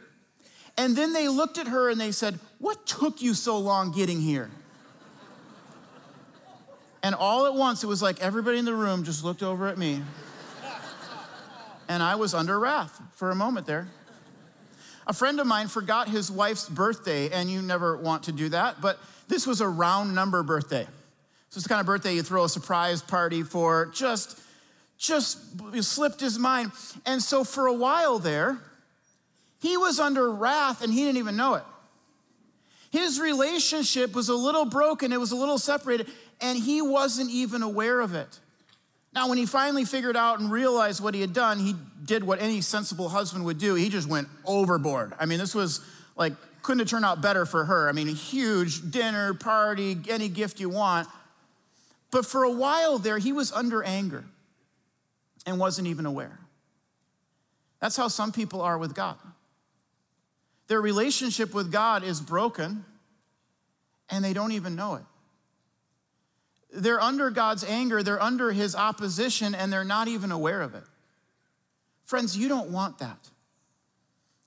And 0.78 0.94
then 0.94 1.12
they 1.12 1.26
looked 1.26 1.58
at 1.58 1.66
her 1.66 1.90
and 1.90 2.00
they 2.00 2.12
said, 2.12 2.38
What 2.60 2.86
took 2.86 3.20
you 3.20 3.34
so 3.34 3.58
long 3.58 3.90
getting 3.90 4.20
here? 4.20 4.48
And 7.02 7.12
all 7.12 7.46
at 7.46 7.54
once, 7.54 7.82
it 7.82 7.88
was 7.88 8.02
like 8.02 8.20
everybody 8.20 8.58
in 8.58 8.64
the 8.64 8.74
room 8.74 9.02
just 9.02 9.24
looked 9.24 9.42
over 9.42 9.66
at 9.66 9.78
me. 9.78 10.00
And 11.88 12.02
I 12.04 12.14
was 12.14 12.34
under 12.34 12.58
wrath 12.58 13.00
for 13.14 13.32
a 13.32 13.34
moment 13.34 13.66
there. 13.66 13.88
A 15.06 15.12
friend 15.12 15.38
of 15.38 15.46
mine 15.46 15.68
forgot 15.68 16.08
his 16.08 16.30
wife's 16.30 16.68
birthday, 16.68 17.30
and 17.30 17.48
you 17.48 17.62
never 17.62 17.96
want 17.96 18.24
to 18.24 18.32
do 18.32 18.48
that, 18.48 18.80
but 18.80 18.98
This 19.28 19.46
was 19.46 19.60
a 19.60 19.68
round 19.68 20.14
number 20.14 20.42
birthday. 20.42 20.84
So 21.50 21.58
it's 21.58 21.64
the 21.64 21.68
kind 21.68 21.80
of 21.80 21.86
birthday 21.86 22.14
you 22.14 22.22
throw 22.22 22.44
a 22.44 22.48
surprise 22.48 23.02
party 23.02 23.42
for, 23.42 23.86
just, 23.86 24.40
just 24.98 25.38
slipped 25.82 26.20
his 26.20 26.38
mind. 26.38 26.72
And 27.04 27.22
so 27.22 27.44
for 27.44 27.66
a 27.66 27.72
while 27.72 28.18
there, 28.18 28.58
he 29.60 29.76
was 29.76 29.98
under 29.98 30.30
wrath 30.30 30.82
and 30.82 30.92
he 30.92 31.00
didn't 31.00 31.18
even 31.18 31.36
know 31.36 31.54
it. 31.54 31.64
His 32.90 33.20
relationship 33.20 34.14
was 34.14 34.28
a 34.28 34.34
little 34.34 34.64
broken, 34.64 35.12
it 35.12 35.20
was 35.20 35.32
a 35.32 35.36
little 35.36 35.58
separated, 35.58 36.08
and 36.40 36.58
he 36.58 36.80
wasn't 36.80 37.30
even 37.30 37.62
aware 37.62 38.00
of 38.00 38.14
it. 38.14 38.40
Now, 39.16 39.30
when 39.30 39.38
he 39.38 39.46
finally 39.46 39.86
figured 39.86 40.14
out 40.14 40.40
and 40.40 40.52
realized 40.52 41.02
what 41.02 41.14
he 41.14 41.22
had 41.22 41.32
done, 41.32 41.58
he 41.58 41.74
did 42.04 42.22
what 42.22 42.38
any 42.38 42.60
sensible 42.60 43.08
husband 43.08 43.46
would 43.46 43.56
do. 43.56 43.74
He 43.74 43.88
just 43.88 44.06
went 44.06 44.28
overboard. 44.44 45.14
I 45.18 45.24
mean, 45.24 45.38
this 45.38 45.54
was 45.54 45.80
like, 46.16 46.34
couldn't 46.62 46.80
have 46.80 46.88
turned 46.88 47.06
out 47.06 47.22
better 47.22 47.46
for 47.46 47.64
her. 47.64 47.88
I 47.88 47.92
mean, 47.92 48.08
a 48.08 48.12
huge 48.12 48.90
dinner, 48.90 49.32
party, 49.32 49.96
any 50.10 50.28
gift 50.28 50.60
you 50.60 50.68
want. 50.68 51.08
But 52.10 52.26
for 52.26 52.44
a 52.44 52.50
while 52.50 52.98
there, 52.98 53.16
he 53.16 53.32
was 53.32 53.52
under 53.52 53.82
anger 53.82 54.22
and 55.46 55.58
wasn't 55.58 55.88
even 55.88 56.04
aware. 56.04 56.38
That's 57.80 57.96
how 57.96 58.08
some 58.08 58.32
people 58.32 58.60
are 58.60 58.76
with 58.76 58.94
God. 58.94 59.16
Their 60.68 60.82
relationship 60.82 61.54
with 61.54 61.72
God 61.72 62.04
is 62.04 62.20
broken 62.20 62.84
and 64.10 64.22
they 64.22 64.34
don't 64.34 64.52
even 64.52 64.76
know 64.76 64.96
it. 64.96 65.04
They're 66.76 67.00
under 67.00 67.30
God's 67.30 67.64
anger, 67.64 68.02
they're 68.02 68.22
under 68.22 68.52
his 68.52 68.76
opposition, 68.76 69.54
and 69.54 69.72
they're 69.72 69.84
not 69.84 70.08
even 70.08 70.30
aware 70.30 70.60
of 70.60 70.74
it. 70.74 70.84
Friends, 72.04 72.36
you 72.36 72.48
don't 72.48 72.70
want 72.70 72.98
that. 72.98 73.18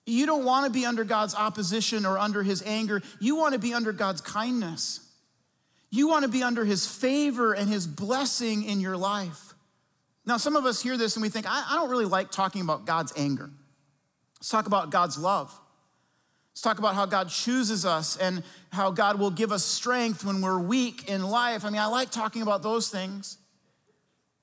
You 0.06 0.26
don't 0.26 0.46
want 0.46 0.66
to 0.66 0.72
be 0.72 0.86
under 0.86 1.04
God's 1.04 1.36
opposition 1.36 2.06
or 2.06 2.18
under 2.18 2.42
his 2.42 2.64
anger. 2.66 3.02
You 3.20 3.36
want 3.36 3.54
to 3.54 3.60
be 3.60 3.74
under 3.74 3.92
God's 3.92 4.22
kindness. 4.22 5.02
You 5.92 6.08
want 6.08 6.24
to 6.24 6.30
be 6.30 6.44
under 6.44 6.66
his 6.66 6.88
favor 6.88 7.54
and 7.54 7.70
his 7.70 7.86
blessing 7.88 8.64
in 8.64 8.80
your 8.80 8.98
life. 8.98 9.54
Now, 10.26 10.38
some 10.38 10.56
of 10.56 10.66
us 10.66 10.82
hear 10.82 10.98
this 10.98 11.16
and 11.16 11.24
we 11.24 11.30
think, 11.30 11.48
I, 11.50 11.66
I 11.70 11.76
don't 11.76 11.90
really 11.90 12.06
like 12.06 12.32
talking 12.32 12.62
about 12.62 12.86
God's 12.86 13.14
anger. 13.16 13.50
Let's 14.40 14.50
talk 14.50 14.68
about 14.68 14.92
God's 14.92 15.18
love. 15.18 15.58
Let's 16.60 16.66
talk 16.66 16.80
about 16.80 16.96
how 16.96 17.06
God 17.06 17.30
chooses 17.30 17.86
us 17.86 18.18
and 18.18 18.44
how 18.70 18.92
God 18.92 19.18
will 19.18 19.32
give 19.32 19.54
us 19.54 19.64
strength 19.64 20.26
when 20.26 20.42
we're 20.42 20.60
weak 20.60 21.08
in 21.08 21.24
life. 21.24 21.64
I 21.64 21.70
mean, 21.70 21.80
I 21.80 21.86
like 21.86 22.10
talking 22.10 22.42
about 22.42 22.64
those 22.64 22.90
things, 22.90 23.38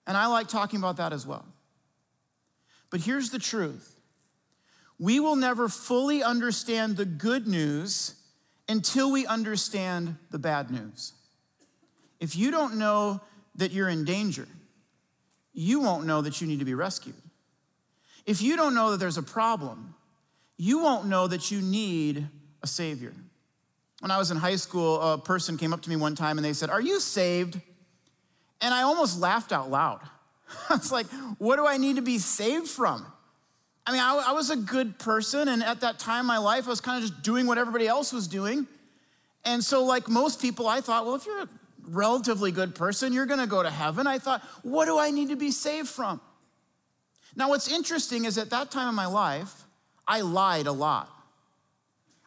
and 0.07 0.17
I 0.17 0.27
like 0.29 0.49
talking 0.49 0.79
about 0.79 0.97
that 0.97 1.13
as 1.13 1.27
well. 1.27 1.45
But 2.89 3.01
here's 3.01 3.29
the 3.29 3.39
truth 3.39 3.97
we 4.99 5.21
will 5.21 5.37
never 5.37 5.69
fully 5.69 6.23
understand 6.23 6.97
the 6.97 7.05
good 7.05 7.47
news 7.47 8.15
until 8.67 9.13
we 9.13 9.27
understand 9.27 10.17
the 10.31 10.39
bad 10.39 10.71
news. 10.71 11.13
If 12.19 12.35
you 12.35 12.51
don't 12.51 12.79
know 12.79 13.21
that 13.57 13.73
you're 13.73 13.91
in 13.91 14.07
danger, 14.07 14.49
you 15.53 15.81
won't 15.81 16.07
know 16.07 16.23
that 16.23 16.41
you 16.41 16.47
need 16.47 16.61
to 16.61 16.65
be 16.65 16.73
rescued. 16.73 17.21
If 18.25 18.41
you 18.41 18.57
don't 18.57 18.75
know 18.75 18.93
that 18.93 19.01
there's 19.01 19.19
a 19.19 19.23
problem, 19.23 19.96
you 20.57 20.81
won't 20.81 21.07
know 21.07 21.27
that 21.27 21.51
you 21.51 21.61
need 21.61 22.27
a 22.63 22.67
Savior. 22.67 23.13
When 24.01 24.11
I 24.11 24.19
was 24.19 24.31
in 24.31 24.37
high 24.37 24.57
school, 24.57 25.01
a 25.01 25.19
person 25.19 25.57
came 25.57 25.73
up 25.73 25.83
to 25.83 25.91
me 25.91 25.97
one 25.97 26.15
time 26.15 26.39
and 26.39 26.45
they 26.45 26.53
said, 26.53 26.71
Are 26.71 26.81
you 26.81 27.01
saved? 27.01 27.61
And 28.61 28.73
I 28.73 28.83
almost 28.83 29.19
laughed 29.19 29.53
out 29.53 29.71
loud. 29.71 30.01
I 30.69 30.75
was 30.75 30.93
like, 30.93 31.07
What 31.39 31.57
do 31.57 31.67
I 31.67 31.77
need 31.77 31.97
to 31.97 32.03
be 32.03 32.19
saved 32.19 32.69
from? 32.69 33.07
I 33.87 33.93
mean, 33.93 34.01
I, 34.01 34.25
I 34.29 34.33
was 34.33 34.51
a 34.51 34.57
good 34.57 34.99
person, 34.99 35.47
and 35.47 35.63
at 35.63 35.81
that 35.83 36.01
time 36.01 36.21
in 36.21 36.27
my 36.27 36.39
life, 36.39 36.67
I 36.67 36.71
was 36.71 36.81
kind 36.81 37.03
of 37.03 37.09
just 37.09 37.23
doing 37.23 37.47
what 37.47 37.57
everybody 37.57 37.87
else 37.87 38.13
was 38.13 38.27
doing. 38.27 38.67
And 39.45 39.63
so, 39.63 39.85
like 39.85 40.09
most 40.09 40.43
people, 40.43 40.67
I 40.67 40.81
thought, 40.81 41.07
well, 41.07 41.15
if 41.15 41.25
you're 41.25 41.43
a 41.43 41.49
relatively 41.89 42.51
good 42.51 42.75
person, 42.75 43.13
you're 43.13 43.27
gonna 43.27 43.47
go 43.47 43.63
to 43.63 43.71
heaven. 43.71 44.09
I 44.09 44.19
thought, 44.19 44.43
what 44.63 44.87
do 44.87 44.99
I 44.99 45.13
need 45.13 45.29
to 45.29 45.37
be 45.37 45.53
saved 45.53 45.89
from? 45.89 46.21
Now, 47.37 47.51
what's 47.51 47.71
interesting 47.71 48.25
is 48.25 48.39
at 48.39 48.51
that 48.51 48.73
time 48.73 48.89
in 48.89 48.95
my 48.97 49.07
life, 49.07 49.66
I 50.07 50.21
lied 50.21 50.67
a 50.67 50.73
lot. 50.73 51.11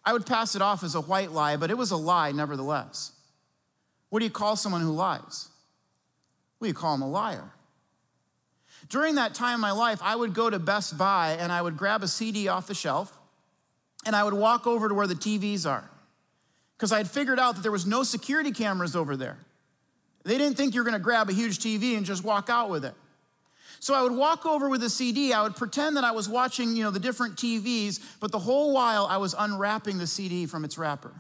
I 0.03 0.13
would 0.13 0.25
pass 0.25 0.55
it 0.55 0.62
off 0.62 0.83
as 0.83 0.95
a 0.95 1.01
white 1.01 1.31
lie, 1.31 1.57
but 1.57 1.69
it 1.69 1.77
was 1.77 1.91
a 1.91 1.98
lie 1.98 2.31
nevertheless. 2.31 3.12
What 4.09 4.19
do 4.19 4.25
you 4.25 4.31
call 4.31 4.55
someone 4.55 4.81
who 4.81 4.91
lies? 4.91 5.50
Well, 6.59 6.67
you 6.67 6.74
call 6.74 6.98
them 6.98 7.03
a 7.03 7.09
liar. 7.09 7.51
During 8.89 9.15
that 9.15 9.36
time 9.36 9.55
in 9.55 9.62
my 9.62 9.71
life, 9.71 10.00
I 10.01 10.15
would 10.15 10.33
go 10.33 10.50
to 10.50 10.57
Best 10.57 10.98
Buy 10.98 11.38
and 11.39 11.51
I 11.51 11.62
would 11.62 11.77
grab 11.77 12.01
a 12.01 12.07
CD 12.07 12.48
off 12.48 12.67
the 12.67 12.74
shelf 12.74 13.17
and 14.05 14.15
I 14.15 14.24
would 14.24 14.33
walk 14.33 14.65
over 14.65 14.89
to 14.89 14.95
where 14.95 15.07
the 15.07 15.15
TVs 15.15 15.69
are 15.69 15.89
because 16.75 16.91
I 16.91 16.98
had 16.98 17.09
figured 17.09 17.39
out 17.39 17.55
that 17.55 17.62
there 17.62 17.71
was 17.71 17.86
no 17.86 18.03
security 18.03 18.51
cameras 18.51 18.95
over 18.95 19.15
there. 19.15 19.38
They 20.24 20.38
didn't 20.38 20.57
think 20.57 20.74
you 20.74 20.81
were 20.81 20.86
going 20.86 20.93
to 20.93 21.03
grab 21.03 21.29
a 21.29 21.33
huge 21.33 21.59
TV 21.59 21.98
and 21.98 22.05
just 22.05 22.24
walk 22.24 22.50
out 22.50 22.69
with 22.69 22.86
it. 22.86 22.93
So 23.79 23.93
I 23.93 24.01
would 24.03 24.12
walk 24.12 24.45
over 24.45 24.67
with 24.67 24.83
a 24.83 24.89
CD. 24.89 25.31
I 25.31 25.41
would 25.41 25.55
pretend 25.55 25.95
that 25.98 26.03
I 26.03 26.12
was 26.12 26.27
watching, 26.27 26.75
you 26.75 26.83
know, 26.83 26.91
the 26.91 27.00
different 27.00 27.38
TVs, 27.38 28.00
but 28.19 28.31
the 28.31 28.39
whole 28.39 28.74
while 28.74 29.05
I 29.05 29.17
was 29.17 29.33
unwrapping 29.38 29.98
the 29.98 30.07
CD 30.07 30.45
from 30.45 30.65
its 30.65 30.77
wrapper. 30.77 31.13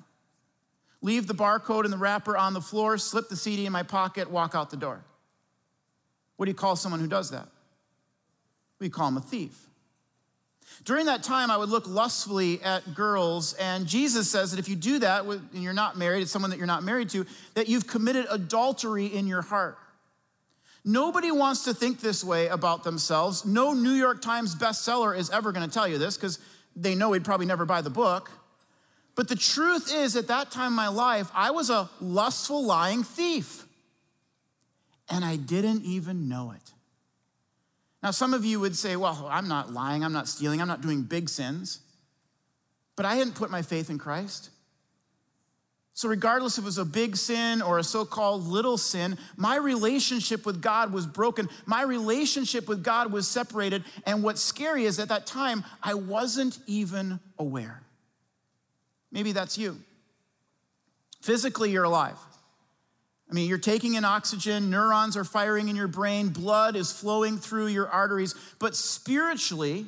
Leave 1.01 1.27
the 1.27 1.33
barcode 1.33 1.85
and 1.85 1.93
the 1.93 1.97
wrapper 1.97 2.35
on 2.35 2.53
the 2.53 2.61
floor, 2.61 2.97
slip 2.97 3.29
the 3.29 3.37
CD 3.37 3.65
in 3.65 3.71
my 3.71 3.83
pocket, 3.83 4.29
walk 4.29 4.55
out 4.55 4.69
the 4.69 4.77
door. 4.77 5.01
What 6.35 6.45
do 6.45 6.51
you 6.51 6.55
call 6.55 6.75
someone 6.75 6.99
who 6.99 7.07
does 7.07 7.31
that? 7.31 7.47
We 8.79 8.89
call 8.89 9.07
him 9.07 9.17
a 9.17 9.21
thief. 9.21 9.67
During 10.85 11.07
that 11.07 11.23
time, 11.23 11.51
I 11.51 11.57
would 11.57 11.69
look 11.69 11.87
lustfully 11.87 12.61
at 12.61 12.93
girls, 12.93 13.53
and 13.53 13.87
Jesus 13.87 14.29
says 14.29 14.51
that 14.51 14.59
if 14.59 14.69
you 14.69 14.75
do 14.75 14.99
that 14.99 15.25
and 15.25 15.63
you're 15.63 15.73
not 15.73 15.97
married, 15.97 16.21
it's 16.21 16.31
someone 16.31 16.51
that 16.51 16.57
you're 16.57 16.67
not 16.67 16.83
married 16.83 17.09
to, 17.09 17.25
that 17.55 17.67
you've 17.67 17.87
committed 17.87 18.27
adultery 18.29 19.07
in 19.07 19.27
your 19.27 19.41
heart. 19.41 19.77
Nobody 20.85 21.31
wants 21.31 21.65
to 21.65 21.73
think 21.73 21.99
this 21.99 22.23
way 22.23 22.47
about 22.47 22.83
themselves. 22.83 23.45
No 23.45 23.73
New 23.73 23.91
York 23.91 24.21
Times 24.21 24.55
bestseller 24.55 25.17
is 25.17 25.29
ever 25.29 25.51
going 25.51 25.67
to 25.67 25.73
tell 25.73 25.87
you 25.87 25.97
this 25.97 26.15
because 26.15 26.39
they 26.75 26.95
know 26.95 27.11
he'd 27.11 27.25
probably 27.25 27.45
never 27.45 27.65
buy 27.65 27.81
the 27.81 27.89
book. 27.89 28.31
But 29.15 29.27
the 29.27 29.35
truth 29.35 29.93
is, 29.93 30.15
at 30.15 30.27
that 30.27 30.49
time 30.51 30.67
in 30.67 30.73
my 30.73 30.87
life, 30.87 31.29
I 31.33 31.51
was 31.51 31.69
a 31.69 31.89
lustful, 31.99 32.63
lying 32.63 33.03
thief. 33.03 33.65
And 35.09 35.25
I 35.25 35.35
didn't 35.35 35.83
even 35.83 36.29
know 36.29 36.51
it. 36.51 36.71
Now, 38.01 38.11
some 38.11 38.33
of 38.33 38.45
you 38.45 38.61
would 38.61 38.77
say, 38.77 38.95
well, 38.95 39.27
I'm 39.29 39.49
not 39.49 39.73
lying, 39.73 40.05
I'm 40.05 40.13
not 40.13 40.29
stealing, 40.29 40.61
I'm 40.61 40.69
not 40.69 40.81
doing 40.81 41.01
big 41.01 41.27
sins. 41.27 41.79
But 42.95 43.05
I 43.05 43.15
hadn't 43.15 43.35
put 43.35 43.51
my 43.51 43.61
faith 43.61 43.89
in 43.89 43.97
Christ. 43.97 44.51
So, 45.99 46.07
regardless 46.07 46.57
if 46.57 46.63
it 46.63 46.65
was 46.65 46.77
a 46.77 46.85
big 46.85 47.17
sin 47.17 47.61
or 47.61 47.77
a 47.77 47.83
so 47.83 48.05
called 48.05 48.47
little 48.47 48.77
sin, 48.77 49.17
my 49.35 49.57
relationship 49.57 50.45
with 50.45 50.61
God 50.61 50.93
was 50.93 51.05
broken. 51.05 51.49
My 51.65 51.81
relationship 51.81 52.69
with 52.69 52.85
God 52.85 53.11
was 53.11 53.27
separated. 53.27 53.83
And 54.05 54.23
what's 54.23 54.39
scary 54.39 54.85
is 54.85 54.97
at 54.97 55.09
that 55.09 55.25
time, 55.25 55.65
I 55.83 55.95
wasn't 55.95 56.57
even 56.67 57.19
aware. 57.37 57.81
Maybe 59.11 59.33
that's 59.33 59.57
you. 59.57 59.77
Physically, 61.21 61.71
you're 61.71 61.83
alive. 61.83 62.17
I 63.29 63.33
mean, 63.33 63.49
you're 63.49 63.57
taking 63.57 63.95
in 63.95 64.05
oxygen, 64.05 64.69
neurons 64.69 65.17
are 65.17 65.25
firing 65.25 65.67
in 65.67 65.75
your 65.75 65.89
brain, 65.89 66.29
blood 66.29 66.77
is 66.77 66.93
flowing 66.93 67.37
through 67.37 67.67
your 67.67 67.89
arteries. 67.89 68.35
But 68.57 68.73
spiritually, 68.73 69.85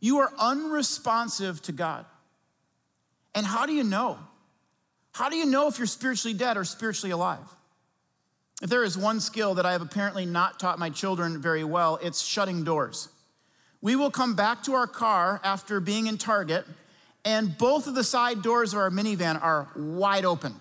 you 0.00 0.18
are 0.18 0.30
unresponsive 0.38 1.62
to 1.62 1.72
God. 1.72 2.04
And 3.34 3.46
how 3.46 3.64
do 3.64 3.72
you 3.72 3.84
know? 3.84 4.18
How 5.14 5.28
do 5.28 5.36
you 5.36 5.46
know 5.46 5.68
if 5.68 5.78
you're 5.78 5.86
spiritually 5.86 6.36
dead 6.36 6.56
or 6.56 6.64
spiritually 6.64 7.12
alive? 7.12 7.38
If 8.60 8.68
there 8.68 8.82
is 8.82 8.98
one 8.98 9.20
skill 9.20 9.54
that 9.54 9.64
I 9.64 9.70
have 9.70 9.80
apparently 9.80 10.26
not 10.26 10.58
taught 10.58 10.78
my 10.78 10.90
children 10.90 11.40
very 11.40 11.62
well, 11.62 12.00
it's 12.02 12.20
shutting 12.20 12.64
doors. 12.64 13.08
We 13.80 13.94
will 13.94 14.10
come 14.10 14.34
back 14.34 14.64
to 14.64 14.74
our 14.74 14.88
car 14.88 15.40
after 15.44 15.78
being 15.78 16.08
in 16.08 16.18
Target, 16.18 16.66
and 17.24 17.56
both 17.56 17.86
of 17.86 17.94
the 17.94 18.02
side 18.02 18.42
doors 18.42 18.72
of 18.72 18.80
our 18.80 18.90
minivan 18.90 19.40
are 19.40 19.68
wide 19.76 20.24
open. 20.24 20.54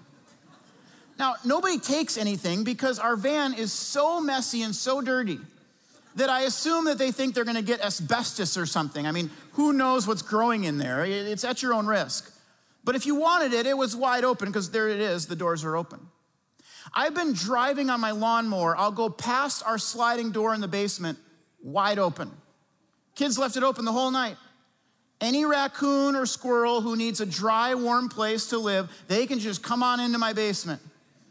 Now, 1.18 1.36
nobody 1.44 1.80
takes 1.80 2.16
anything 2.16 2.64
because 2.64 3.00
our 3.00 3.16
van 3.16 3.56
is 3.56 3.72
so 3.72 4.22
messy 4.22 4.62
and 4.62 4.76
so 4.76 5.02
dirty 5.02 5.40
that 6.16 6.30
I 6.30 6.42
assume 6.42 6.86
that 6.86 7.00
they 7.00 7.12
think 7.12 7.34
they're 7.34 7.44
gonna 7.44 7.64
get 7.64 7.84
asbestos 7.84 8.56
or 8.56 8.68
something. 8.68 9.08
I 9.08 9.12
mean, 9.12 9.32
who 9.54 9.74
knows 9.74 10.06
what's 10.06 10.22
growing 10.22 10.66
in 10.66 10.78
there? 10.78 11.04
It's 11.06 11.44
at 11.44 11.64
your 11.64 11.74
own 11.74 11.88
risk. 11.88 12.32
But 12.84 12.96
if 12.96 13.06
you 13.06 13.16
wanted 13.16 13.54
it, 13.54 13.66
it 13.66 13.78
was 13.78 13.96
wide 13.96 14.24
open 14.24 14.50
because 14.50 14.72
there 14.72 14.90
it 14.90 15.00
is, 15.00 15.28
the 15.28 15.36
doors 15.36 15.64
are 15.64 15.76
open. 15.76 16.00
I've 16.94 17.14
been 17.14 17.34
driving 17.34 17.90
on 17.90 18.02
my 18.02 18.12
lawnmower. 18.12 18.76
I'll 18.76 18.92
go 18.92 19.10
past 19.10 19.64
our 19.66 19.78
sliding 19.78 20.32
door 20.32 20.54
in 20.54 20.62
the 20.62 20.68
basement, 20.68 21.18
wide 21.64 21.98
open. 21.98 22.32
Kids 23.16 23.38
left 23.38 23.56
it 23.56 23.64
open 23.64 23.86
the 23.86 23.92
whole 23.92 24.12
night. 24.12 24.38
Any 25.22 25.46
raccoon 25.46 26.16
or 26.16 26.26
squirrel 26.26 26.82
who 26.82 26.98
needs 26.98 27.22
a 27.22 27.26
dry, 27.26 27.76
warm 27.76 28.10
place 28.10 28.48
to 28.48 28.58
live, 28.58 28.92
they 29.08 29.26
can 29.26 29.40
just 29.40 29.64
come 29.64 29.82
on 29.82 30.02
into 30.02 30.18
my 30.18 30.34
basement 30.34 30.82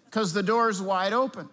because 0.07 0.33
the 0.33 0.43
door 0.43 0.71
is 0.71 0.81
wide 0.81 1.13
open. 1.13 1.49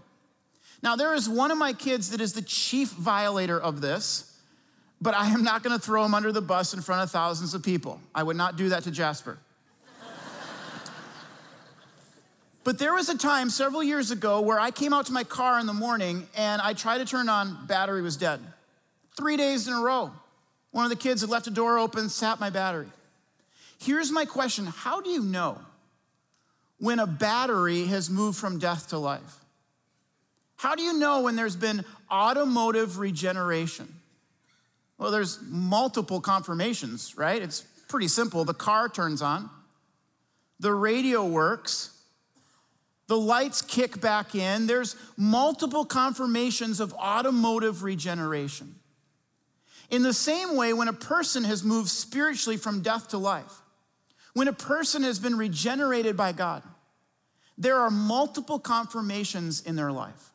Now, 0.82 0.96
there 0.96 1.14
is 1.14 1.28
one 1.28 1.52
of 1.52 1.58
my 1.58 1.74
kids 1.74 2.12
that 2.12 2.22
is 2.22 2.32
the 2.32 2.42
chief 2.42 2.92
violator 2.92 3.60
of 3.60 3.82
this, 3.82 4.38
but 5.02 5.14
I 5.14 5.28
am 5.28 5.44
not 5.44 5.64
going 5.64 5.78
to 5.78 5.84
throw 5.84 6.06
him 6.06 6.14
under 6.14 6.32
the 6.32 6.42
bus 6.42 6.74
in 6.74 6.82
front 6.82 7.04
of 7.04 7.12
thousands 7.12 7.54
of 7.54 7.64
people. 7.64 8.00
I 8.16 8.24
would 8.24 8.38
not 8.38 8.56
do 8.56 8.70
that 8.70 8.84
to 8.84 8.92
Jasper. 8.92 9.38
But 12.70 12.78
there 12.78 12.94
was 12.94 13.10
a 13.10 13.18
time 13.18 13.50
several 13.50 13.82
years 13.82 14.12
ago 14.12 14.42
where 14.42 14.60
I 14.60 14.70
came 14.70 14.94
out 14.94 15.08
to 15.08 15.12
my 15.12 15.24
car 15.24 15.58
in 15.60 15.66
the 15.66 15.74
morning 15.74 16.28
and 16.38 16.62
I 16.62 16.74
tried 16.74 17.00
to 17.00 17.06
turn 17.06 17.28
on, 17.28 17.66
battery 17.66 18.04
was 18.04 18.16
dead. 18.16 18.40
Three 19.18 19.38
days 19.38 19.68
in 19.68 19.74
a 19.74 19.82
row. 19.82 20.12
One 20.70 20.84
of 20.84 20.92
the 20.92 20.96
kids 20.96 21.22
had 21.22 21.32
left 21.32 21.48
a 21.48 21.50
door 21.50 21.80
open, 21.80 22.10
sat 22.10 22.40
my 22.40 22.52
battery. 22.52 22.86
Here's 23.80 24.12
my 24.12 24.24
question 24.24 24.68
How 24.68 25.02
do 25.02 25.10
you 25.10 25.24
know 25.24 25.58
when 26.78 27.00
a 27.00 27.08
battery 27.08 27.88
has 27.88 28.08
moved 28.08 28.38
from 28.38 28.60
death 28.60 28.90
to 28.90 29.00
life? 29.00 29.44
How 30.56 30.76
do 30.76 30.84
you 30.84 30.94
know 30.94 31.22
when 31.22 31.36
there's 31.36 31.56
been 31.56 31.84
automotive 32.12 33.00
regeneration? 33.00 33.92
Well, 35.00 35.10
there's 35.10 35.40
multiple 35.42 36.22
confirmations, 36.22 37.18
right? 37.18 37.42
It's 37.42 37.62
pretty 37.88 38.10
simple. 38.10 38.46
The 38.46 38.54
car 38.54 38.90
turns 38.90 39.24
on, 39.24 39.50
the 40.60 40.72
radio 40.72 41.26
works, 41.26 41.96
the 43.10 43.18
lights 43.18 43.64
kick 43.64 44.00
back 44.00 44.36
in. 44.36 44.68
There's 44.68 44.96
multiple 45.18 45.84
confirmations 45.84 46.80
of 46.80 46.94
automotive 46.94 47.82
regeneration. 47.82 48.76
In 49.90 50.04
the 50.04 50.14
same 50.14 50.56
way, 50.56 50.74
when 50.74 50.88
a 50.88 50.94
person 50.94 51.44
has 51.44 51.64
moved 51.64 51.90
spiritually 51.90 52.56
from 52.56 52.84
death 52.84 53.08
to 53.08 53.18
life, 53.18 53.62
when 54.36 54.48
a 54.48 54.54
person 54.54 55.02
has 55.02 55.18
been 55.18 55.36
regenerated 55.36 56.16
by 56.16 56.34
God, 56.34 56.62
there 57.58 57.78
are 57.78 57.90
multiple 57.90 58.60
confirmations 58.60 59.62
in 59.62 59.76
their 59.76 59.92
life. 59.92 60.32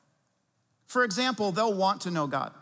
For 0.87 1.05
example, 1.05 1.53
they'll 1.53 1.73
want 1.73 2.01
to 2.03 2.11
know 2.11 2.27
God. 2.27 2.53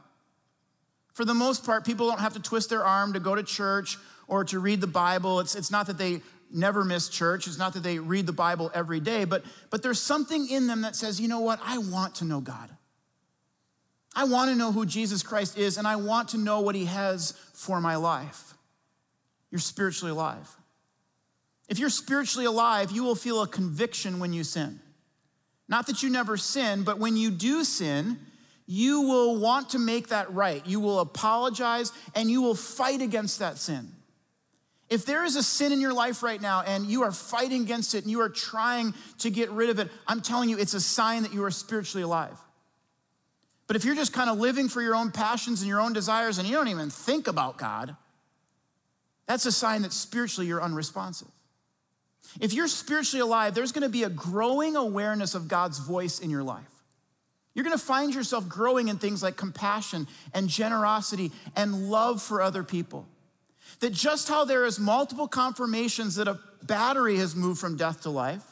For 1.15 1.25
the 1.25 1.33
most 1.33 1.65
part, 1.65 1.87
people 1.87 2.07
don't 2.07 2.21
have 2.21 2.35
to 2.35 2.41
twist 2.41 2.69
their 2.69 2.85
arm 2.85 3.15
to 3.15 3.19
go 3.19 3.35
to 3.35 3.43
church 3.43 3.97
or 4.29 4.45
to 4.45 4.59
read 4.59 4.83
the 4.83 4.87
Bible. 4.87 5.41
It's, 5.41 5.55
it's 5.55 5.71
not 5.71 5.87
that 5.87 5.97
they 5.97 6.21
never 6.55 6.85
miss 6.85 7.09
church. 7.09 7.47
It's 7.47 7.59
not 7.59 7.75
that 7.75 7.83
they 7.83 7.99
read 7.99 8.27
the 8.27 8.33
Bible 8.33 8.71
every 8.75 9.01
day, 9.01 9.25
but, 9.25 9.45
but 9.71 9.83
there's 9.83 10.01
something 10.01 10.49
in 10.49 10.67
them 10.67 10.83
that 10.83 10.97
says, 10.97 11.21
you 11.21 11.29
know 11.29 11.41
what? 11.41 11.61
I 11.65 11.79
want 11.79 12.17
to 12.17 12.25
know 12.25 12.41
God. 12.41 12.71
I 14.15 14.25
want 14.25 14.51
to 14.51 14.57
know 14.57 14.73
who 14.73 14.85
Jesus 14.85 15.23
Christ 15.23 15.57
is, 15.57 15.79
and 15.79 15.87
I 15.87 15.97
want 15.97 16.31
to 16.31 16.39
know 16.39 16.61
what 16.61 16.75
he 16.75 16.85
has 16.85 17.33
for 17.55 17.81
my 17.81 17.97
life. 17.97 18.55
You're 19.51 19.59
spiritually 19.59 20.13
alive. 20.13 20.55
If 21.69 21.79
you're 21.79 21.91
spiritually 21.91 22.47
alive, 22.47 22.91
you 22.91 23.05
will 23.05 23.15
feel 23.15 23.43
a 23.43 23.49
conviction 23.49 24.19
when 24.19 24.33
you 24.33 24.45
sin. 24.45 24.81
Not 25.69 25.87
that 25.87 26.03
you 26.03 26.11
never 26.11 26.37
sin, 26.37 26.83
but 26.83 26.99
when 26.99 27.17
you 27.17 27.31
do 27.31 27.65
sin, 27.65 28.19
you 28.67 29.03
will 29.03 29.39
want 29.39 29.71
to 29.71 29.79
make 29.79 30.09
that 30.09 30.33
right. 30.33 30.67
You 30.67 30.81
will 30.81 31.01
apologize 31.01 31.93
and 32.15 32.31
you 32.31 32.43
will 32.43 32.55
fight 32.55 33.01
against 33.01 33.39
that 33.39 33.59
sin. 33.59 33.91
If 34.93 35.07
there 35.07 35.25
is 35.25 35.37
a 35.37 35.43
sin 35.43 35.73
in 35.73 35.81
your 35.81 35.95
life 35.95 36.23
right 36.23 36.39
now 36.39 36.61
and 36.61 36.85
you 36.85 37.03
are 37.05 37.13
fighting 37.13 37.63
against 37.63 37.95
it 37.95 38.03
and 38.03 38.11
you 38.11 38.21
are 38.21 38.29
trying 38.29 38.93
to 39.21 39.31
get 39.31 39.51
rid 39.51 39.71
of 39.71 39.79
it, 39.79 39.89
I'm 40.07 40.21
telling 40.21 40.51
you, 40.51 40.59
it's 40.59 40.75
a 40.75 40.83
sign 40.83 41.23
that 41.23 41.33
you 41.33 41.43
are 41.45 41.51
spiritually 41.51 42.03
alive. 42.03 42.39
But 43.67 43.77
if 43.77 43.87
you're 43.87 43.95
just 43.95 44.13
kind 44.13 44.29
of 44.29 44.37
living 44.37 44.69
for 44.69 44.83
your 44.83 44.95
own 44.95 45.11
passions 45.11 45.63
and 45.63 45.69
your 45.69 45.81
own 45.81 45.95
desires 45.95 46.37
and 46.37 46.47
you 46.47 46.55
don't 46.55 46.69
even 46.69 46.91
think 46.91 47.27
about 47.27 47.57
God, 47.57 47.97
that's 49.25 49.47
a 49.47 49.53
sign 49.53 49.81
that 49.81 49.95
spiritually 49.95 50.47
you're 50.47 50.63
unresponsive. 50.63 51.29
If 52.39 52.53
you're 52.53 52.69
spiritually 52.69 53.23
alive, 53.23 53.55
there's 53.55 53.73
gonna 53.73 53.89
be 53.89 54.03
a 54.03 54.11
growing 54.11 54.77
awareness 54.77 55.35
of 55.35 55.49
God's 55.49 55.79
voice 55.79 56.19
in 56.19 56.29
your 56.29 56.43
life. 56.43 56.85
You're 57.55 57.65
gonna 57.65 57.79
find 57.79 58.15
yourself 58.15 58.47
growing 58.47 58.89
in 58.89 58.99
things 58.99 59.23
like 59.23 59.37
compassion 59.37 60.07
and 60.35 60.51
generosity 60.51 61.33
and 61.57 61.89
love 61.89 62.21
for 62.21 62.43
other 62.43 62.63
people. 62.63 63.09
That 63.83 63.93
just 63.93 64.29
how 64.29 64.45
there 64.45 64.65
is 64.65 64.79
multiple 64.79 65.27
confirmations 65.27 66.15
that 66.15 66.29
a 66.29 66.39
battery 66.63 67.17
has 67.17 67.35
moved 67.35 67.61
from 67.61 67.77
death 67.77 68.03
to 68.03 68.11
life, 68.11 68.45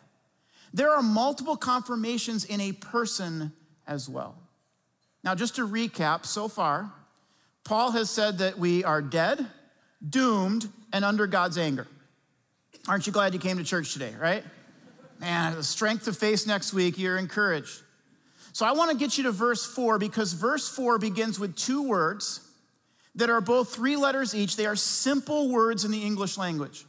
there 0.75 0.90
are 0.90 1.02
multiple 1.02 1.56
confirmations 1.56 2.44
in 2.44 2.60
a 2.60 2.72
person 2.72 3.52
as 3.87 4.08
well. 4.08 4.34
Now, 5.22 5.37
just 5.37 5.54
to 5.54 5.68
recap 5.68 6.26
so 6.26 6.49
far, 6.49 6.93
Paul 7.62 7.93
has 7.93 8.10
said 8.10 8.38
that 8.38 8.58
we 8.58 8.82
are 8.82 9.00
dead, 9.00 9.47
doomed, 10.06 10.69
and 10.93 11.04
under 11.04 11.28
God's 11.28 11.58
anger. 11.58 11.86
Aren't 12.88 13.06
you 13.06 13.12
glad 13.12 13.32
you 13.32 13.38
came 13.38 13.58
to 13.58 13.64
church 13.64 13.93
today, 13.93 14.14
right? 14.21 14.43
Man, 15.21 15.54
the 15.54 15.62
strength 15.62 16.06
to 16.06 16.12
face 16.12 16.45
next 16.45 16.75
week, 16.75 16.99
you're 16.99 17.19
encouraged. 17.19 17.82
So 18.52 18.66
I 18.66 18.73
want 18.73 18.90
to 18.90 18.97
get 18.97 19.16
you 19.16 19.23
to 19.25 19.30
verse 19.30 19.64
four 19.64 19.97
because 20.00 20.32
verse 20.32 20.69
four 20.69 20.99
begins 20.99 21.38
with 21.38 21.54
two 21.54 21.86
words 21.86 22.40
that 23.14 23.30
are 23.30 23.40
both 23.40 23.75
three 23.75 23.96
letters 23.96 24.34
each. 24.34 24.56
They 24.56 24.66
are 24.66 24.76
simple 24.76 25.50
words 25.50 25.84
in 25.84 25.90
the 25.90 26.02
English 26.02 26.38
language. 26.38 26.84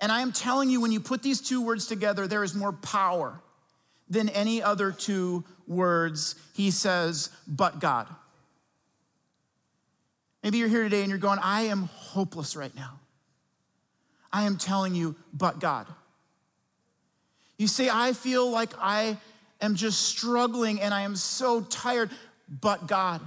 And 0.00 0.10
I 0.10 0.20
am 0.20 0.32
telling 0.32 0.70
you, 0.70 0.80
when 0.80 0.92
you 0.92 1.00
put 1.00 1.22
these 1.22 1.40
two 1.40 1.64
words 1.64 1.86
together, 1.86 2.26
there 2.26 2.42
is 2.42 2.54
more 2.54 2.72
power 2.72 3.40
than 4.08 4.28
any 4.28 4.62
other 4.62 4.92
two 4.92 5.44
words. 5.66 6.34
He 6.54 6.70
says, 6.70 7.30
but 7.46 7.78
God. 7.78 8.08
Maybe 10.42 10.58
you're 10.58 10.68
here 10.68 10.82
today 10.82 11.00
and 11.00 11.08
you're 11.08 11.18
going, 11.18 11.38
I 11.40 11.62
am 11.62 11.84
hopeless 11.84 12.56
right 12.56 12.74
now. 12.74 12.98
I 14.32 14.42
am 14.44 14.56
telling 14.56 14.94
you, 14.94 15.14
but 15.32 15.60
God. 15.60 15.86
You 17.58 17.68
say, 17.68 17.88
I 17.88 18.12
feel 18.12 18.50
like 18.50 18.70
I 18.80 19.18
am 19.60 19.76
just 19.76 20.02
struggling 20.02 20.80
and 20.80 20.92
I 20.92 21.02
am 21.02 21.14
so 21.14 21.60
tired, 21.60 22.10
but 22.48 22.88
God. 22.88 23.20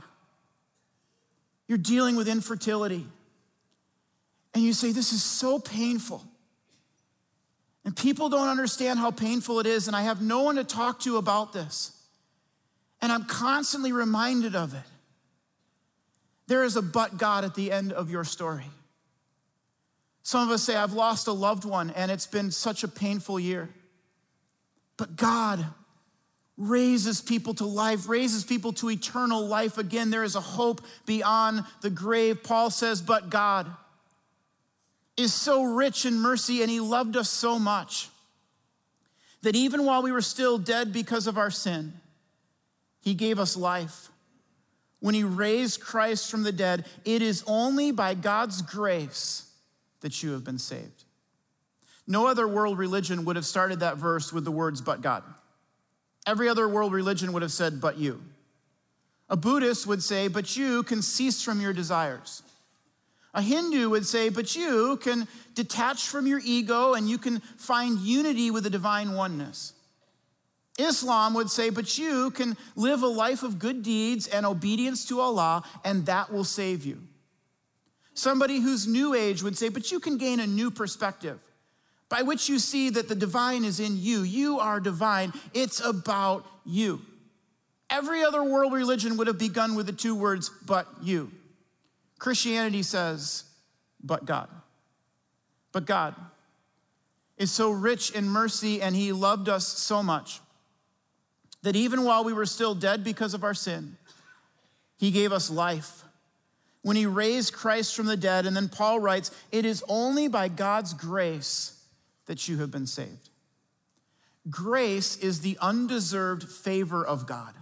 You're 1.68 1.78
dealing 1.78 2.16
with 2.16 2.28
infertility. 2.28 3.06
And 4.54 4.64
you 4.64 4.74
say, 4.74 4.92
This 4.92 5.14
is 5.14 5.24
so 5.24 5.60
painful. 5.60 6.24
And 7.84 7.96
people 7.96 8.30
don't 8.30 8.48
understand 8.48 8.98
how 8.98 9.12
painful 9.12 9.60
it 9.60 9.68
is, 9.68 9.88
and 9.88 9.96
I 9.96 10.02
have 10.02 10.22
no 10.22 10.42
one 10.42 10.56
to 10.56 10.64
talk 10.64 11.02
to 11.02 11.18
about 11.18 11.54
this. 11.54 11.92
And 13.00 13.12
I'm 13.12 13.26
constantly 13.26 13.92
reminded 13.92 14.56
of 14.56 14.74
it. 14.74 14.82
There 16.48 16.64
is 16.64 16.76
a 16.76 16.82
but 16.82 17.18
God 17.18 17.44
at 17.44 17.56
the 17.56 17.72
end 17.72 17.94
of 17.94 18.10
your 18.10 18.24
story. 18.24 18.66
Some 20.24 20.48
of 20.48 20.52
us 20.52 20.64
say, 20.64 20.76
I've 20.76 20.94
lost 20.94 21.28
a 21.28 21.32
loved 21.32 21.66
one 21.66 21.92
and 21.92 22.10
it's 22.10 22.26
been 22.26 22.50
such 22.50 22.84
a 22.84 22.88
painful 22.88 23.40
year. 23.40 23.70
But 24.98 25.16
God 25.16 25.66
raises 26.58 27.22
people 27.22 27.54
to 27.56 27.66
life, 27.66 28.08
raises 28.08 28.44
people 28.44 28.72
to 28.74 28.90
eternal 28.90 29.46
life 29.46 29.78
again. 29.78 30.10
There 30.10 30.24
is 30.24 30.36
a 30.36 30.42
hope 30.42 30.82
beyond 31.06 31.64
the 31.82 31.90
grave. 31.90 32.44
Paul 32.44 32.70
says, 32.70 33.02
But 33.02 33.30
God 33.30 33.68
is 35.18 35.34
so 35.34 35.64
rich 35.64 36.06
in 36.06 36.20
mercy 36.20 36.62
and 36.62 36.70
he 36.70 36.80
loved 36.80 37.16
us 37.18 37.30
so 37.30 37.60
much 37.60 38.10
that 39.42 39.56
even 39.56 39.86
while 39.86 40.02
we 40.02 40.12
were 40.12 40.22
still 40.22 40.58
dead 40.58 40.92
because 40.92 41.28
of 41.28 41.38
our 41.38 41.52
sin, 41.52 41.94
he 43.02 43.14
gave 43.14 43.38
us 43.38 43.56
life. 43.56 44.10
When 45.00 45.14
he 45.14 45.24
raised 45.24 45.82
Christ 45.82 46.32
from 46.32 46.44
the 46.44 46.52
dead, 46.52 46.86
it 47.04 47.22
is 47.22 47.44
only 47.46 47.92
by 47.92 48.16
God's 48.16 48.62
grace 48.62 49.52
that 50.02 50.24
you 50.24 50.32
have 50.32 50.44
been 50.44 50.58
saved. 50.58 51.04
No 52.08 52.28
other 52.28 52.48
world 52.48 52.78
religion 52.78 53.26
would 53.26 53.36
have 53.36 53.46
started 53.46 53.82
that 53.82 53.98
verse 53.98 54.34
with 54.34 54.46
the 54.46 54.52
words, 54.52 54.82
but 54.82 55.02
God. 55.02 55.24
Every 56.26 56.50
other 56.50 56.68
world 56.68 56.94
religion 56.94 57.34
would 57.34 57.42
have 57.42 57.52
said, 57.52 57.80
but 57.80 57.98
you. 57.98 58.22
A 59.30 59.38
Buddhist 59.38 59.88
would 59.88 60.04
say, 60.04 60.28
but 60.28 60.56
you 60.56 60.84
can 60.84 61.02
cease 61.02 61.42
from 61.42 61.62
your 61.62 61.74
desires. 61.74 62.44
A 63.34 63.42
Hindu 63.42 63.90
would 63.90 64.06
say, 64.06 64.30
but 64.30 64.56
you 64.56 64.98
can 64.98 65.28
detach 65.54 66.08
from 66.08 66.26
your 66.26 66.40
ego 66.44 66.94
and 66.94 67.10
you 67.10 67.18
can 67.18 67.40
find 67.58 68.00
unity 68.00 68.50
with 68.50 68.64
the 68.64 68.70
divine 68.70 69.14
oneness. 69.14 69.74
Islam 70.78 71.34
would 71.34 71.50
say, 71.50 71.70
but 71.70 71.98
you 71.98 72.32
can 72.32 72.58
live 72.76 73.02
a 73.02 73.08
life 73.08 73.44
of 73.44 73.60
good 73.60 73.82
deeds 73.82 74.28
and 74.28 74.46
obedience 74.46 75.06
to 75.06 75.22
Allah, 75.22 75.64
and 75.84 76.06
that 76.06 76.32
will 76.32 76.44
save 76.44 76.86
you. 76.86 77.02
Somebody 78.14 78.60
who's 78.60 78.88
new 78.88 79.14
age 79.14 79.42
would 79.44 79.58
say, 79.58 79.70
but 79.70 79.92
you 79.92 80.00
can 80.00 80.18
gain 80.18 80.40
a 80.40 80.48
new 80.48 80.72
perspective 80.72 81.40
by 82.10 82.22
which 82.22 82.50
you 82.50 82.60
see 82.60 82.90
that 82.92 83.08
the 83.08 83.16
divine 83.16 83.66
is 83.66 83.80
in 83.80 83.98
you. 83.98 84.22
You 84.22 84.60
are 84.60 84.80
divine. 84.80 85.34
It's 85.54 85.80
about 85.84 86.46
you. 86.66 87.02
Every 87.90 88.24
other 88.24 88.44
world 88.44 88.74
religion 88.74 89.18
would 89.18 89.28
have 89.28 89.38
begun 89.38 89.76
with 89.76 89.86
the 89.86 89.94
two 89.94 90.16
words, 90.16 90.50
but 90.66 90.88
you. 91.02 91.32
Christianity 92.20 92.84
says, 92.84 93.44
but 94.04 94.26
God. 94.26 94.50
But 95.72 95.86
God 95.86 96.16
is 97.38 97.52
so 97.52 97.70
rich 97.70 98.12
in 98.12 98.30
mercy 98.30 98.82
and 98.82 98.96
he 98.96 99.12
loved 99.12 99.50
us 99.50 99.68
so 99.68 100.02
much 100.02 100.40
that 101.64 101.76
even 101.76 102.04
while 102.04 102.24
we 102.24 102.32
were 102.32 102.46
still 102.46 102.76
dead 102.76 103.04
because 103.04 103.34
of 103.34 103.44
our 103.44 103.54
sin, 103.54 103.98
he 104.98 105.12
gave 105.12 105.32
us 105.32 105.50
life. 105.50 106.04
When 106.82 106.96
he 106.96 107.08
raised 107.08 107.54
Christ 107.54 107.96
from 107.96 108.06
the 108.06 108.16
dead, 108.16 108.46
and 108.46 108.56
then 108.56 108.70
Paul 108.70 109.00
writes, 109.00 109.32
it 109.52 109.66
is 109.66 109.84
only 109.90 110.28
by 110.28 110.48
God's 110.48 110.94
grace 110.94 111.75
that 112.26 112.48
you 112.48 112.58
have 112.58 112.72
been 112.72 112.88
saved. 112.88 113.30
Grace 114.50 115.18
is 115.18 115.42
the 115.42 115.58
undeserved 115.62 116.44
favor 116.48 117.06
of 117.06 117.26
God. 117.26 117.54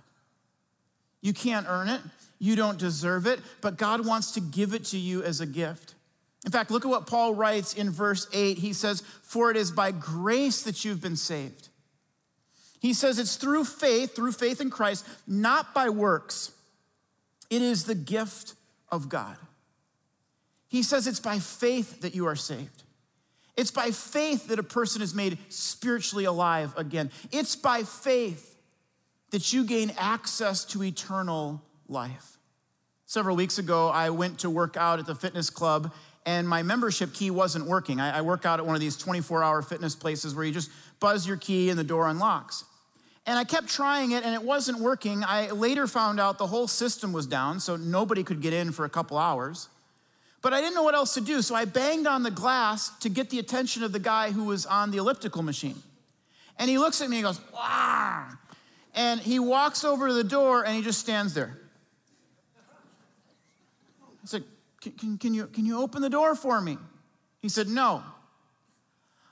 You 1.22 1.34
can't 1.34 1.66
earn 1.70 1.88
it, 1.88 2.02
you 2.40 2.56
don't 2.56 2.78
deserve 2.78 3.26
it, 3.26 3.40
but 3.62 3.78
God 3.78 4.06
wants 4.06 4.32
to 4.32 4.42
give 4.42 4.74
it 4.74 4.86
to 4.86 4.98
you 4.98 5.24
as 5.24 5.40
a 5.40 5.46
gift. 5.46 5.96
In 6.46 6.52
fact, 6.52 6.72
look 6.72 6.84
at 6.84 6.90
what 6.90 7.08
Paul 7.08 7.34
writes 7.34 7.74
in 7.74 7.90
verse 7.90 8.28
8. 8.34 8.58
He 8.58 8.74
says, 8.74 9.02
For 9.22 9.50
it 9.50 9.56
is 9.56 9.72
by 9.72 9.92
grace 9.92 10.64
that 10.64 10.84
you've 10.84 11.02
been 11.02 11.16
saved. 11.16 11.70
He 12.82 12.94
says 12.94 13.18
it's 13.18 13.38
through 13.38 13.64
faith, 13.64 14.14
through 14.14 14.34
faith 14.34 14.60
in 14.60 14.70
Christ, 14.70 15.08
not 15.26 15.74
by 15.74 15.88
works. 15.88 16.52
It 17.50 17.62
is 17.62 17.86
the 17.86 17.96
gift 17.96 18.56
of 18.92 19.08
God. 19.08 19.38
He 20.68 20.84
says 20.84 21.08
it's 21.08 21.22
by 21.22 21.40
faith 21.40 22.02
that 22.02 22.14
you 22.14 22.28
are 22.28 22.36
saved. 22.36 22.84
It's 23.56 23.72
by 23.72 23.92
faith 23.92 24.48
that 24.48 24.60
a 24.60 24.64
person 24.64 25.02
is 25.02 25.14
made 25.14 25.38
spiritually 25.50 26.26
alive 26.26 26.74
again. 26.76 27.12
It's 27.32 27.56
by 27.56 27.84
faith 27.84 28.56
that 29.32 29.54
you 29.54 29.64
gain 29.64 29.92
access 29.98 30.66
to 30.66 30.84
eternal 30.84 31.62
life. 31.88 32.38
Several 33.06 33.36
weeks 33.36 33.60
ago, 33.60 33.90
I 33.90 34.10
went 34.10 34.40
to 34.40 34.50
work 34.50 34.76
out 34.76 35.00
at 35.00 35.06
the 35.06 35.14
fitness 35.14 35.52
club, 35.52 35.94
and 36.26 36.50
my 36.50 36.64
membership 36.64 37.14
key 37.14 37.30
wasn't 37.30 37.68
working. 37.68 38.00
I, 38.00 38.20
I 38.20 38.22
work 38.22 38.46
out 38.46 38.60
at 38.60 38.66
one 38.66 38.76
of 38.76 38.82
these 38.82 38.98
24 38.98 39.44
hour 39.44 39.62
fitness 39.62 39.96
places 39.96 40.34
where 40.34 40.46
you 40.46 40.52
just 40.52 40.72
buzz 41.00 41.28
your 41.28 41.38
key 41.38 41.70
and 41.70 41.78
the 41.78 41.84
door 41.84 42.08
unlocks. 42.08 42.64
And 43.26 43.38
I 43.38 43.44
kept 43.44 43.68
trying 43.68 44.12
it 44.12 44.24
and 44.24 44.34
it 44.34 44.44
wasn't 44.44 44.80
working. 44.80 45.24
I 45.24 45.52
later 45.52 45.88
found 45.88 46.20
out 46.20 46.38
the 46.38 46.48
whole 46.48 46.68
system 46.68 47.14
was 47.14 47.28
down, 47.28 47.60
so 47.60 47.76
nobody 47.76 48.24
could 48.24 48.42
get 48.42 48.54
in 48.54 48.72
for 48.72 48.84
a 48.86 48.90
couple 48.90 49.18
hours. 49.18 49.70
But 50.44 50.54
I 50.54 50.60
didn't 50.60 50.76
know 50.76 50.84
what 50.84 50.94
else 50.94 51.14
to 51.14 51.22
do, 51.22 51.42
so 51.42 51.56
I 51.56 51.64
banged 51.64 52.06
on 52.06 52.22
the 52.22 52.30
glass 52.30 52.90
to 53.00 53.10
get 53.10 53.30
the 53.30 53.40
attention 53.40 53.82
of 53.82 53.94
the 53.94 54.00
guy 54.00 54.32
who 54.32 54.44
was 54.44 54.66
on 54.66 54.92
the 54.92 54.98
elliptical 54.98 55.42
machine. 55.42 55.82
And 56.60 56.70
he 56.70 56.78
looks 56.78 57.02
at 57.02 57.10
me 57.10 57.18
and 57.18 57.26
goes, 57.26 57.40
Wah! 57.54 58.26
And 58.94 59.22
he 59.22 59.40
walks 59.40 59.86
over 59.86 60.10
to 60.10 60.14
the 60.14 60.24
door 60.24 60.66
and 60.66 60.76
he 60.76 60.84
just 60.84 61.00
stands 61.00 61.34
there. 61.34 61.58
I 63.98 64.26
said, 64.26 64.44
can, 64.82 64.92
can, 64.92 65.18
can, 65.18 65.34
you, 65.34 65.48
can 65.48 65.66
you 65.66 65.80
open 65.80 66.02
the 66.02 66.10
door 66.10 66.36
for 66.36 66.60
me? 66.60 66.78
He 67.42 67.48
said, 67.48 67.70
No. 67.70 68.04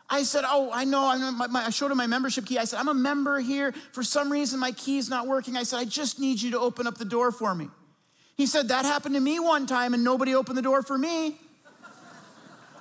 I 0.10 0.24
said, 0.24 0.46
Oh, 0.48 0.72
I 0.74 0.86
know. 0.86 1.08
I, 1.08 1.18
my, 1.32 1.48
my, 1.48 1.66
I 1.66 1.70
showed 1.72 1.92
him 1.92 1.98
my 1.98 2.08
membership 2.08 2.46
key. 2.46 2.58
I 2.58 2.64
said, 2.64 2.80
I'm 2.80 2.88
a 2.88 2.94
member 2.94 3.40
here. 3.42 3.74
For 3.92 4.02
some 4.02 4.32
reason, 4.32 4.62
my 4.62 4.72
key's 4.72 5.10
not 5.10 5.28
working. 5.28 5.58
I 5.58 5.64
said, 5.64 5.80
I 5.80 5.86
just 5.86 6.22
need 6.22 6.42
you 6.42 6.52
to 6.52 6.60
open 6.60 6.88
up 6.88 6.98
the 6.98 7.06
door 7.06 7.34
for 7.34 7.54
me. 7.54 7.68
He 8.42 8.48
said, 8.48 8.70
That 8.70 8.86
happened 8.86 9.14
to 9.14 9.22
me 9.22 9.40
one 9.40 9.68
time 9.68 9.94
and 9.94 10.04
nobody 10.04 10.34
opened 10.34 10.58
the 10.58 10.64
door 10.64 10.82
for 10.82 10.98
me. 10.98 11.40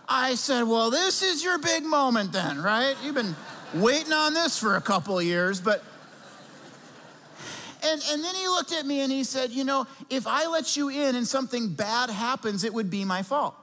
I 0.09 0.35
said, 0.35 0.63
Well, 0.63 0.91
this 0.91 1.23
is 1.23 1.45
your 1.45 1.59
big 1.59 1.85
moment 1.85 2.33
then, 2.33 2.63
right? 2.63 2.97
You've 3.05 3.15
been 3.15 3.37
waiting 3.75 4.15
on 4.15 4.33
this 4.33 4.59
for 4.59 4.77
a 4.77 4.81
couple 4.81 5.19
of 5.19 5.25
years, 5.27 5.61
but. 5.61 5.85
And, 7.83 8.01
and 8.11 8.25
then 8.25 8.35
he 8.35 8.49
looked 8.49 8.73
at 8.73 8.87
me 8.87 9.01
and 9.01 9.13
he 9.13 9.23
said, 9.23 9.51
You 9.51 9.65
know, 9.65 9.87
if 10.09 10.27
I 10.27 10.47
let 10.47 10.79
you 10.79 10.89
in 10.89 11.15
and 11.15 11.29
something 11.29 11.75
bad 11.75 12.09
happens, 12.09 12.65
it 12.65 12.73
would 12.73 12.89
be 12.89 13.05
my 13.05 13.23
fault. 13.23 13.55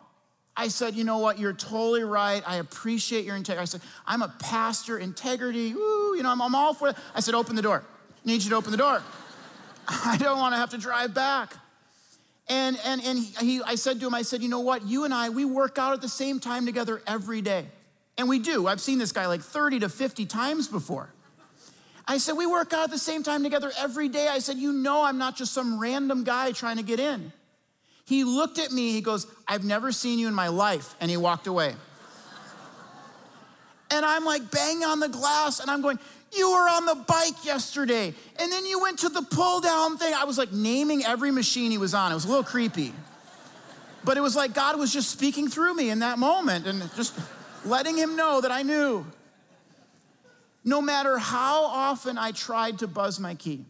I 0.55 0.67
said, 0.67 0.93
you 0.93 1.03
know 1.03 1.17
what, 1.17 1.39
you're 1.39 1.53
totally 1.53 2.03
right. 2.03 2.43
I 2.45 2.57
appreciate 2.57 3.25
your 3.25 3.35
integrity. 3.35 3.61
I 3.61 3.65
said, 3.65 3.81
I'm 4.05 4.21
a 4.21 4.33
pastor, 4.39 4.99
integrity, 4.99 5.73
woo, 5.73 6.15
you 6.15 6.21
know, 6.21 6.29
I'm, 6.29 6.41
I'm 6.43 6.53
all 6.53 6.75
for 6.75 6.89
it. 6.89 6.95
I 7.15 7.21
said, 7.21 7.33
open 7.33 7.55
the 7.55 7.61
door. 7.63 7.83
Need 8.23 8.43
you 8.43 8.51
to 8.51 8.55
open 8.55 8.71
the 8.71 8.77
door. 8.77 9.01
I 9.87 10.17
don't 10.17 10.37
want 10.37 10.53
to 10.53 10.57
have 10.57 10.71
to 10.71 10.77
drive 10.77 11.13
back. 11.15 11.53
And, 12.49 12.77
and, 12.85 13.01
and 13.03 13.19
he, 13.19 13.61
I 13.63 13.75
said 13.75 13.99
to 13.99 14.07
him, 14.07 14.13
I 14.13 14.21
said, 14.21 14.41
you 14.41 14.49
know 14.49 14.61
what, 14.61 14.87
you 14.87 15.03
and 15.03 15.13
I, 15.13 15.29
we 15.29 15.43
work 15.43 15.77
out 15.77 15.93
at 15.93 16.01
the 16.01 16.09
same 16.09 16.39
time 16.39 16.65
together 16.65 17.01
every 17.05 17.41
day. 17.41 17.65
And 18.17 18.29
we 18.29 18.39
do. 18.39 18.67
I've 18.67 18.81
seen 18.81 18.97
this 18.97 19.11
guy 19.11 19.27
like 19.27 19.41
30 19.41 19.79
to 19.79 19.89
50 19.89 20.25
times 20.25 20.67
before. 20.67 21.09
I 22.07 22.17
said, 22.19 22.33
we 22.33 22.45
work 22.45 22.73
out 22.73 22.85
at 22.85 22.89
the 22.89 22.97
same 22.97 23.21
time 23.21 23.43
together 23.43 23.71
every 23.77 24.07
day. 24.07 24.29
I 24.29 24.39
said, 24.39 24.57
you 24.57 24.71
know, 24.71 25.03
I'm 25.03 25.17
not 25.17 25.35
just 25.35 25.53
some 25.53 25.77
random 25.77 26.23
guy 26.23 26.53
trying 26.53 26.77
to 26.77 26.83
get 26.83 27.01
in. 27.01 27.33
He 28.05 28.23
looked 28.23 28.57
at 28.57 28.71
me, 28.71 28.93
he 28.93 29.01
goes, 29.01 29.27
I've 29.45 29.65
never 29.65 29.91
seen 29.91 30.17
you 30.17 30.29
in 30.29 30.33
my 30.33 30.47
life. 30.47 30.95
And 31.01 31.11
he 31.11 31.17
walked 31.17 31.47
away. 31.47 31.75
and 33.91 34.05
I'm 34.05 34.23
like 34.23 34.49
banging 34.49 34.85
on 34.85 35.01
the 35.01 35.09
glass 35.09 35.59
and 35.59 35.69
I'm 35.69 35.81
going, 35.81 35.99
You 36.35 36.51
were 36.51 36.69
on 36.69 36.85
the 36.85 36.95
bike 36.95 37.45
yesterday. 37.45 38.13
And 38.39 38.51
then 38.51 38.65
you 38.65 38.81
went 38.81 38.99
to 38.99 39.09
the 39.09 39.21
pull 39.21 39.61
down 39.61 39.97
thing. 39.97 40.13
I 40.13 40.25
was 40.25 40.37
like 40.37 40.51
naming 40.51 41.05
every 41.05 41.31
machine 41.31 41.71
he 41.71 41.77
was 41.77 41.93
on. 41.93 42.11
It 42.11 42.15
was 42.15 42.25
a 42.25 42.29
little 42.29 42.43
creepy. 42.43 42.93
But 44.03 44.17
it 44.17 44.21
was 44.21 44.35
like 44.35 44.53
God 44.53 44.79
was 44.79 44.91
just 44.91 45.09
speaking 45.09 45.49
through 45.49 45.73
me 45.75 45.89
in 45.89 45.99
that 45.99 46.17
moment 46.19 46.67
and 46.67 46.81
just 46.95 47.17
letting 47.65 47.97
him 47.97 48.15
know 48.15 48.41
that 48.41 48.51
I 48.51 48.63
knew. 48.63 49.05
No 50.63 50.81
matter 50.81 51.17
how 51.17 51.63
often 51.63 52.17
I 52.17 52.31
tried 52.31 52.79
to 52.79 52.87
buzz 52.87 53.19
my 53.19 53.35
key, 53.35 53.65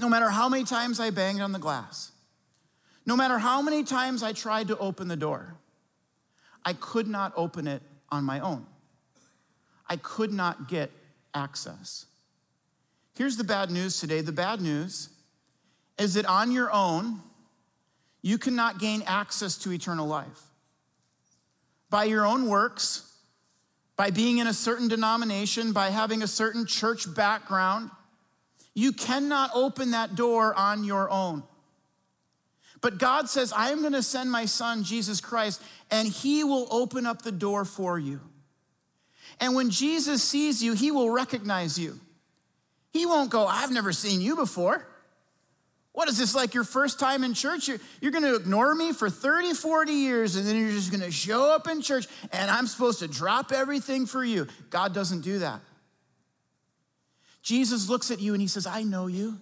no 0.00 0.08
matter 0.08 0.28
how 0.28 0.48
many 0.48 0.64
times 0.64 0.98
I 0.98 1.10
banged 1.10 1.40
on 1.40 1.52
the 1.52 1.58
glass, 1.58 2.10
no 3.06 3.16
matter 3.16 3.38
how 3.38 3.62
many 3.62 3.84
times 3.84 4.22
I 4.22 4.32
tried 4.32 4.68
to 4.68 4.78
open 4.78 5.08
the 5.08 5.16
door, 5.16 5.54
I 6.64 6.72
could 6.72 7.06
not 7.06 7.32
open 7.36 7.66
it 7.66 7.82
on 8.10 8.24
my 8.24 8.40
own. 8.40 8.66
I 9.88 9.96
could 9.96 10.32
not 10.32 10.68
get 10.68 10.90
access. 11.34 12.06
Here's 13.16 13.36
the 13.36 13.44
bad 13.44 13.70
news 13.70 14.00
today 14.00 14.20
the 14.20 14.32
bad 14.32 14.60
news 14.60 15.10
is 15.98 16.14
that 16.14 16.26
on 16.26 16.50
your 16.50 16.72
own, 16.72 17.20
you 18.22 18.38
cannot 18.38 18.80
gain 18.80 19.02
access 19.06 19.56
to 19.58 19.72
eternal 19.72 20.06
life. 20.06 20.42
By 21.90 22.04
your 22.04 22.26
own 22.26 22.48
works, 22.48 23.12
by 23.96 24.10
being 24.10 24.38
in 24.38 24.46
a 24.46 24.52
certain 24.52 24.88
denomination, 24.88 25.72
by 25.72 25.90
having 25.90 26.22
a 26.22 26.26
certain 26.26 26.66
church 26.66 27.12
background, 27.14 27.90
you 28.74 28.92
cannot 28.92 29.50
open 29.54 29.92
that 29.92 30.16
door 30.16 30.52
on 30.54 30.82
your 30.82 31.08
own. 31.10 31.44
But 32.80 32.98
God 32.98 33.28
says, 33.28 33.52
I 33.52 33.70
am 33.70 33.80
going 33.80 33.92
to 33.92 34.02
send 34.02 34.30
my 34.30 34.46
son, 34.46 34.82
Jesus 34.82 35.20
Christ, 35.20 35.62
and 35.90 36.08
he 36.08 36.44
will 36.44 36.66
open 36.70 37.06
up 37.06 37.22
the 37.22 37.32
door 37.32 37.64
for 37.64 37.98
you. 37.98 38.20
And 39.40 39.54
when 39.54 39.70
Jesus 39.70 40.22
sees 40.22 40.62
you, 40.62 40.74
he 40.74 40.90
will 40.90 41.10
recognize 41.10 41.78
you. 41.78 42.00
He 42.92 43.06
won't 43.06 43.30
go, 43.30 43.46
I've 43.46 43.72
never 43.72 43.92
seen 43.92 44.20
you 44.20 44.36
before. 44.36 44.86
What 45.92 46.08
is 46.08 46.18
this 46.18 46.34
like 46.34 46.54
your 46.54 46.64
first 46.64 46.98
time 46.98 47.22
in 47.22 47.34
church? 47.34 47.68
You're, 47.68 47.78
you're 48.00 48.12
going 48.12 48.24
to 48.24 48.34
ignore 48.34 48.74
me 48.74 48.92
for 48.92 49.08
30, 49.08 49.54
40 49.54 49.92
years, 49.92 50.34
and 50.34 50.46
then 50.46 50.56
you're 50.56 50.70
just 50.70 50.90
going 50.90 51.02
to 51.02 51.12
show 51.12 51.52
up 51.52 51.68
in 51.68 51.82
church, 51.82 52.06
and 52.32 52.50
I'm 52.50 52.66
supposed 52.66 52.98
to 52.98 53.08
drop 53.08 53.52
everything 53.52 54.06
for 54.06 54.24
you. 54.24 54.48
God 54.70 54.92
doesn't 54.92 55.20
do 55.20 55.38
that. 55.38 55.60
Jesus 57.42 57.88
looks 57.88 58.10
at 58.10 58.20
you 58.20 58.32
and 58.32 58.40
he 58.40 58.48
says, 58.48 58.66
I 58.66 58.82
know 58.82 59.06
you. 59.06 59.38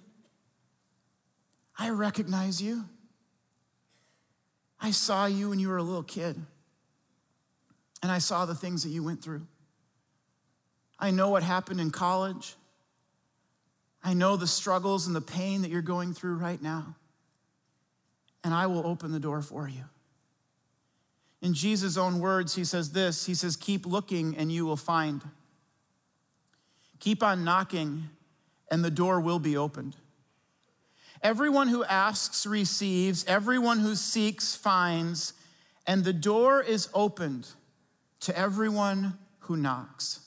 I 1.78 1.90
recognize 1.90 2.61
you. 2.61 2.85
I 4.78 4.90
saw 4.90 5.26
you 5.26 5.50
when 5.50 5.59
you 5.59 5.68
were 5.68 5.76
a 5.76 5.83
little 5.83 6.02
kid, 6.02 6.37
and 8.02 8.12
I 8.12 8.18
saw 8.18 8.44
the 8.44 8.55
things 8.55 8.83
that 8.83 8.90
you 8.90 9.02
went 9.02 9.22
through. 9.22 9.46
I 11.03 11.11
know 11.11 11.31
what 11.31 11.43
happened 11.43 11.81
in 11.81 11.91
college. 11.91 12.55
I 14.05 14.15
know 14.15 14.37
the 14.37 14.47
struggles 14.47 15.09
and 15.09 15.17
the 15.17 15.21
pain 15.21 15.62
that 15.62 15.71
you're 15.71 15.83
going 15.83 16.15
through 16.15 16.37
right 16.37 16.62
now. 16.62 16.95
And 18.45 18.55
I 18.55 18.69
will 18.69 18.87
open 18.87 19.11
the 19.11 19.19
door 19.19 19.43
for 19.43 19.69
you. 19.69 19.83
In 21.41 21.55
Jesus' 21.55 21.97
own 21.97 22.21
words, 22.21 22.55
he 22.55 22.65
says 22.65 22.93
this 22.93 23.27
He 23.27 23.35
says, 23.35 23.57
Keep 23.57 23.85
looking 23.85 24.37
and 24.37 24.53
you 24.53 24.65
will 24.65 24.77
find. 24.77 25.23
Keep 27.01 27.25
on 27.25 27.43
knocking 27.43 28.09
and 28.71 28.85
the 28.85 28.91
door 28.91 29.21
will 29.21 29.41
be 29.41 29.57
opened. 29.57 29.97
Everyone 31.21 31.67
who 31.67 31.83
asks 31.85 32.47
receives, 32.47 33.25
everyone 33.27 33.81
who 33.81 33.97
seeks 33.97 34.55
finds, 34.55 35.35
and 35.85 36.05
the 36.05 36.12
door 36.12 36.62
is 36.62 36.88
opened 36.95 37.49
to 38.21 38.37
everyone 38.38 39.19
who 39.41 39.57
knocks. 39.57 40.21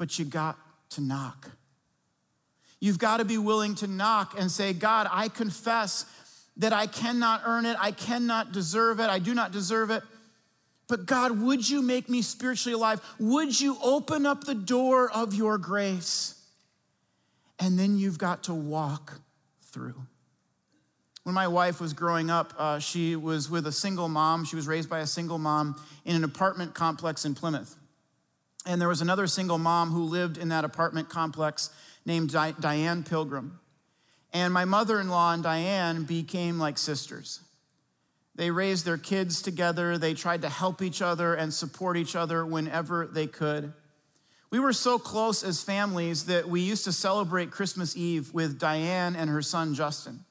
But 0.00 0.18
you 0.18 0.24
got 0.24 0.56
to 0.92 1.02
knock. 1.02 1.50
You've 2.80 2.98
got 2.98 3.18
to 3.18 3.26
be 3.26 3.36
willing 3.36 3.74
to 3.76 3.86
knock 3.86 4.34
and 4.38 4.50
say, 4.50 4.72
God, 4.72 5.06
I 5.10 5.28
confess 5.28 6.06
that 6.56 6.72
I 6.72 6.86
cannot 6.86 7.42
earn 7.44 7.66
it, 7.66 7.76
I 7.78 7.92
cannot 7.92 8.50
deserve 8.50 8.98
it, 8.98 9.10
I 9.10 9.18
do 9.18 9.34
not 9.34 9.52
deserve 9.52 9.90
it. 9.90 10.02
But 10.88 11.04
God, 11.04 11.38
would 11.42 11.68
you 11.68 11.82
make 11.82 12.08
me 12.08 12.22
spiritually 12.22 12.72
alive? 12.72 13.02
Would 13.18 13.60
you 13.60 13.76
open 13.82 14.24
up 14.24 14.44
the 14.44 14.54
door 14.54 15.10
of 15.10 15.34
your 15.34 15.58
grace? 15.58 16.34
And 17.58 17.78
then 17.78 17.98
you've 17.98 18.16
got 18.16 18.44
to 18.44 18.54
walk 18.54 19.20
through. 19.70 20.06
When 21.24 21.34
my 21.34 21.46
wife 21.46 21.78
was 21.78 21.92
growing 21.92 22.30
up, 22.30 22.54
uh, 22.56 22.78
she 22.78 23.16
was 23.16 23.50
with 23.50 23.66
a 23.66 23.72
single 23.72 24.08
mom. 24.08 24.46
She 24.46 24.56
was 24.56 24.66
raised 24.66 24.88
by 24.88 25.00
a 25.00 25.06
single 25.06 25.36
mom 25.36 25.78
in 26.06 26.16
an 26.16 26.24
apartment 26.24 26.74
complex 26.74 27.26
in 27.26 27.34
Plymouth. 27.34 27.76
And 28.66 28.80
there 28.80 28.88
was 28.88 29.00
another 29.00 29.26
single 29.26 29.58
mom 29.58 29.90
who 29.90 30.02
lived 30.02 30.36
in 30.36 30.50
that 30.50 30.64
apartment 30.64 31.08
complex 31.08 31.70
named 32.04 32.30
Di- 32.30 32.54
Diane 32.60 33.02
Pilgrim. 33.02 33.58
And 34.32 34.52
my 34.52 34.64
mother 34.64 35.00
in 35.00 35.08
law 35.08 35.32
and 35.32 35.42
Diane 35.42 36.04
became 36.04 36.58
like 36.58 36.78
sisters. 36.78 37.40
They 38.34 38.50
raised 38.50 38.84
their 38.84 38.98
kids 38.98 39.42
together, 39.42 39.98
they 39.98 40.14
tried 40.14 40.42
to 40.42 40.48
help 40.48 40.82
each 40.82 41.02
other 41.02 41.34
and 41.34 41.52
support 41.52 41.96
each 41.96 42.14
other 42.16 42.46
whenever 42.46 43.06
they 43.06 43.26
could. 43.26 43.72
We 44.50 44.58
were 44.58 44.72
so 44.72 44.98
close 44.98 45.44
as 45.44 45.62
families 45.62 46.26
that 46.26 46.48
we 46.48 46.60
used 46.60 46.84
to 46.84 46.92
celebrate 46.92 47.50
Christmas 47.50 47.96
Eve 47.96 48.32
with 48.32 48.58
Diane 48.58 49.14
and 49.14 49.30
her 49.30 49.42
son 49.42 49.74
Justin. 49.74 50.24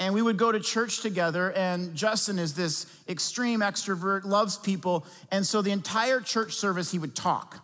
And 0.00 0.14
we 0.14 0.22
would 0.22 0.38
go 0.38 0.50
to 0.50 0.58
church 0.58 1.02
together, 1.02 1.52
and 1.52 1.94
Justin 1.94 2.38
is 2.38 2.54
this 2.54 2.86
extreme 3.06 3.60
extrovert, 3.60 4.24
loves 4.24 4.56
people. 4.56 5.04
And 5.30 5.46
so 5.46 5.60
the 5.60 5.72
entire 5.72 6.20
church 6.20 6.54
service, 6.54 6.90
he 6.90 6.98
would 6.98 7.14
talk. 7.14 7.62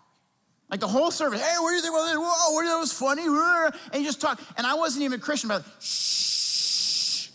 Like 0.71 0.81
the 0.81 0.87
whole 0.87 1.11
service, 1.11 1.41
hey, 1.41 1.55
what 1.59 1.71
do 1.71 1.77
you 1.77 1.81
think 1.81 1.95
about 1.95 2.07
this? 2.07 2.17
Whoa, 2.19 2.53
what, 2.53 2.65
that 2.67 2.77
was 2.77 2.93
funny. 2.93 3.23
And 3.93 4.01
he 4.01 4.05
just 4.05 4.21
talked. 4.21 4.43
And 4.59 4.67
I 4.67 4.75
wasn't 4.75 5.05
even 5.05 5.19
a 5.19 5.23
Christian, 5.23 5.49
but 5.49 5.65
shh. 5.81 7.29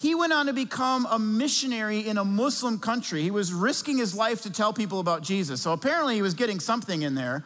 He 0.00 0.14
went 0.14 0.34
on 0.34 0.46
to 0.46 0.52
become 0.52 1.06
a 1.10 1.18
missionary 1.18 2.00
in 2.06 2.18
a 2.18 2.26
Muslim 2.26 2.78
country. 2.78 3.22
He 3.22 3.30
was 3.30 3.54
risking 3.54 3.96
his 3.96 4.14
life 4.14 4.42
to 4.42 4.52
tell 4.52 4.74
people 4.74 5.00
about 5.00 5.22
Jesus. 5.22 5.62
So 5.62 5.72
apparently 5.72 6.14
he 6.14 6.22
was 6.22 6.34
getting 6.34 6.60
something 6.60 7.00
in 7.00 7.14
there. 7.14 7.42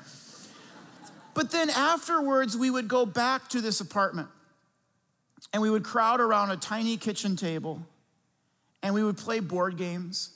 But 1.34 1.52
then 1.52 1.70
afterwards, 1.70 2.56
we 2.56 2.68
would 2.68 2.88
go 2.88 3.06
back 3.06 3.48
to 3.50 3.60
this 3.60 3.80
apartment 3.80 4.28
and 5.52 5.62
we 5.62 5.70
would 5.70 5.84
crowd 5.84 6.20
around 6.20 6.50
a 6.50 6.56
tiny 6.56 6.96
kitchen 6.96 7.36
table 7.36 7.86
and 8.82 8.94
we 8.94 9.02
would 9.02 9.16
play 9.16 9.40
board 9.40 9.76
games. 9.76 10.34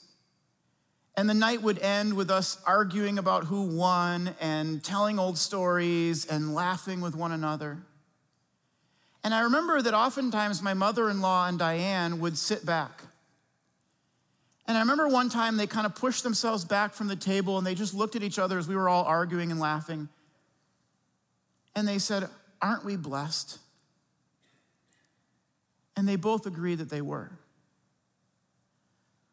And 1.15 1.29
the 1.29 1.35
night 1.35 1.61
would 1.61 1.79
end 1.79 2.15
with 2.15 2.31
us 2.31 2.57
arguing 2.65 3.19
about 3.19 3.45
who 3.45 3.63
won 3.63 4.33
and 4.41 4.83
telling 4.83 5.19
old 5.19 5.37
stories 5.37 6.25
and 6.25 6.55
laughing 6.55 7.01
with 7.01 7.15
one 7.15 7.31
another. 7.31 7.77
And 9.23 9.33
I 9.33 9.41
remember 9.41 9.81
that 9.81 9.93
oftentimes 9.93 10.61
my 10.61 10.73
mother 10.73 11.09
in 11.09 11.21
law 11.21 11.47
and 11.47 11.59
Diane 11.59 12.19
would 12.19 12.37
sit 12.37 12.65
back. 12.65 13.03
And 14.67 14.75
I 14.75 14.81
remember 14.81 15.07
one 15.07 15.29
time 15.29 15.57
they 15.57 15.67
kind 15.67 15.85
of 15.85 15.93
pushed 15.93 16.23
themselves 16.23 16.65
back 16.65 16.93
from 16.93 17.07
the 17.07 17.15
table 17.15 17.57
and 17.57 17.67
they 17.67 17.75
just 17.75 17.93
looked 17.93 18.15
at 18.15 18.23
each 18.23 18.39
other 18.39 18.57
as 18.57 18.67
we 18.67 18.75
were 18.75 18.89
all 18.89 19.03
arguing 19.03 19.51
and 19.51 19.59
laughing. 19.59 20.09
And 21.75 21.87
they 21.87 21.99
said, 21.99 22.27
Aren't 22.61 22.85
we 22.85 22.95
blessed? 22.95 23.59
And 25.95 26.07
they 26.07 26.15
both 26.15 26.45
agreed 26.45 26.79
that 26.79 26.89
they 26.89 27.01
were. 27.01 27.31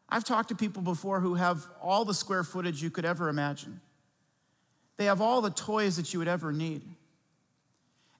I've 0.07 0.25
talked 0.25 0.49
to 0.49 0.55
people 0.55 0.81
before 0.81 1.21
who 1.21 1.35
have 1.35 1.65
all 1.81 2.03
the 2.05 2.13
square 2.13 2.43
footage 2.43 2.83
you 2.83 2.89
could 2.89 3.05
ever 3.05 3.29
imagine. 3.29 3.79
They 4.97 5.05
have 5.05 5.21
all 5.21 5.41
the 5.41 5.49
toys 5.49 5.95
that 5.95 6.13
you 6.13 6.19
would 6.19 6.27
ever 6.27 6.51
need. 6.51 6.83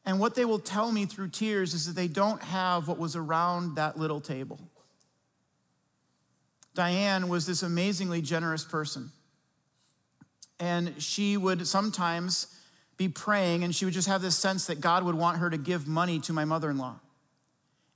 And 0.06 0.20
what 0.20 0.34
they 0.34 0.46
will 0.46 0.60
tell 0.60 0.92
me 0.92 1.06
through 1.06 1.30
tears 1.30 1.74
is 1.74 1.86
that 1.86 1.96
they 1.96 2.08
don't 2.08 2.42
have 2.42 2.88
what 2.88 2.98
was 2.98 3.16
around 3.16 3.76
that 3.76 4.00
little 4.00 4.22
table. 4.22 4.60
Diane 6.74 7.28
was 7.28 7.46
this 7.46 7.62
amazingly 7.62 8.22
generous 8.22 8.64
person. 8.64 9.12
And 10.60 11.02
she 11.02 11.38
would 11.38 11.68
sometimes 11.68 12.48
be 12.98 13.10
praying, 13.10 13.64
and 13.64 13.76
she 13.76 13.86
would 13.86 13.94
just 13.94 14.08
have 14.08 14.22
this 14.22 14.38
sense 14.38 14.68
that 14.68 14.80
God 14.80 15.04
would 15.04 15.16
want 15.16 15.40
her 15.40 15.50
to 15.50 15.58
give 15.58 15.88
money 15.88 16.20
to 16.22 16.34
my 16.34 16.46
mother 16.46 16.70
in 16.70 16.78
law. 16.78 17.00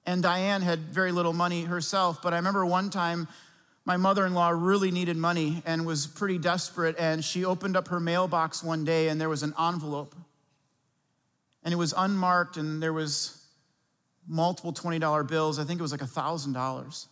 And 0.06 0.22
Diane 0.22 0.62
had 0.62 0.80
very 0.80 1.12
little 1.12 1.34
money 1.34 1.64
herself, 1.64 2.22
but 2.22 2.34
I 2.34 2.38
remember 2.38 2.66
one 2.66 2.90
time 2.90 3.28
my 3.86 3.98
mother 3.98 4.26
in 4.26 4.34
law 4.34 4.50
really 4.50 4.92
needed 4.92 5.16
money 5.16 5.62
and 5.66 5.86
was 5.86 6.08
pretty 6.08 6.38
desperate. 6.38 6.96
And 6.98 7.24
she 7.24 7.46
opened 7.46 7.78
up 7.78 7.88
her 7.90 8.00
mailbox 8.00 8.64
one 8.64 8.84
day 8.84 9.10
and 9.10 9.22
there 9.22 9.30
was 9.30 9.44
an 9.44 9.54
envelope. 9.60 10.16
And 11.64 11.74
it 11.74 11.78
was 11.78 11.94
unmarked 11.96 12.58
and 12.58 12.82
there 12.82 12.94
was 12.94 13.44
multiple 14.28 14.74
$20 14.74 15.28
bills. 15.28 15.60
I 15.60 15.64
think 15.64 15.80
it 15.80 15.84
was 15.84 15.92
like 15.92 16.02
$1,000. 16.02 17.08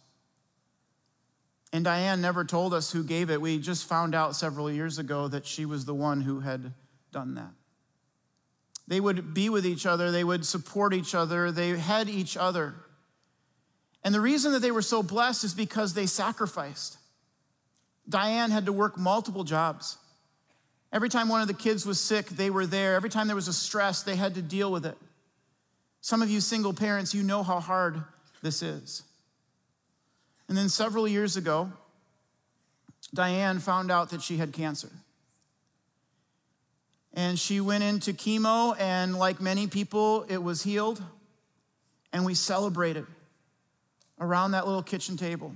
And 1.71 1.83
Diane 1.83 2.21
never 2.21 2.45
told 2.45 2.73
us 2.73 2.91
who 2.91 3.03
gave 3.03 3.31
it. 3.31 3.41
We 3.41 3.57
just 3.57 3.87
found 3.87 4.13
out 4.13 4.35
several 4.35 4.69
years 4.71 4.99
ago 4.99 5.27
that 5.27 5.45
she 5.45 5.65
was 5.65 5.85
the 5.85 5.95
one 5.95 6.21
who 6.21 6.39
had 6.39 6.73
done 7.11 7.35
that. 7.35 7.51
They 8.87 8.99
would 8.99 9.33
be 9.33 9.49
with 9.49 9.65
each 9.65 9.85
other, 9.85 10.11
they 10.11 10.23
would 10.23 10.45
support 10.45 10.93
each 10.93 11.15
other, 11.15 11.51
they 11.51 11.69
had 11.77 12.09
each 12.09 12.35
other. 12.35 12.75
And 14.03 14.13
the 14.13 14.21
reason 14.21 14.51
that 14.51 14.59
they 14.59 14.71
were 14.71 14.81
so 14.81 15.01
blessed 15.01 15.45
is 15.45 15.53
because 15.53 15.93
they 15.93 16.05
sacrificed. 16.05 16.97
Diane 18.07 18.51
had 18.51 18.65
to 18.65 18.73
work 18.73 18.97
multiple 18.97 19.45
jobs. 19.45 19.97
Every 20.91 21.09
time 21.09 21.29
one 21.29 21.41
of 21.41 21.47
the 21.47 21.53
kids 21.53 21.85
was 21.85 21.99
sick, 21.99 22.27
they 22.27 22.49
were 22.49 22.65
there. 22.65 22.95
Every 22.95 23.09
time 23.09 23.27
there 23.27 23.35
was 23.35 23.47
a 23.47 23.53
stress, 23.53 24.03
they 24.03 24.15
had 24.17 24.35
to 24.35 24.41
deal 24.41 24.71
with 24.71 24.85
it. 24.85 24.97
Some 26.01 26.21
of 26.21 26.29
you 26.29 26.41
single 26.41 26.73
parents, 26.73 27.13
you 27.13 27.23
know 27.23 27.43
how 27.43 27.61
hard 27.61 28.03
this 28.41 28.61
is. 28.61 29.03
And 30.49 30.57
then 30.57 30.67
several 30.67 31.07
years 31.07 31.37
ago, 31.37 31.71
Diane 33.13 33.59
found 33.59 33.89
out 33.89 34.09
that 34.09 34.21
she 34.21 34.37
had 34.37 34.51
cancer. 34.51 34.89
And 37.13 37.37
she 37.37 37.61
went 37.61 37.83
into 37.83 38.11
chemo, 38.13 38.75
and 38.79 39.15
like 39.15 39.39
many 39.39 39.67
people, 39.67 40.25
it 40.27 40.41
was 40.41 40.63
healed. 40.63 41.01
And 42.11 42.25
we 42.25 42.33
celebrated 42.33 43.05
around 44.19 44.51
that 44.51 44.65
little 44.65 44.83
kitchen 44.83 45.17
table, 45.17 45.53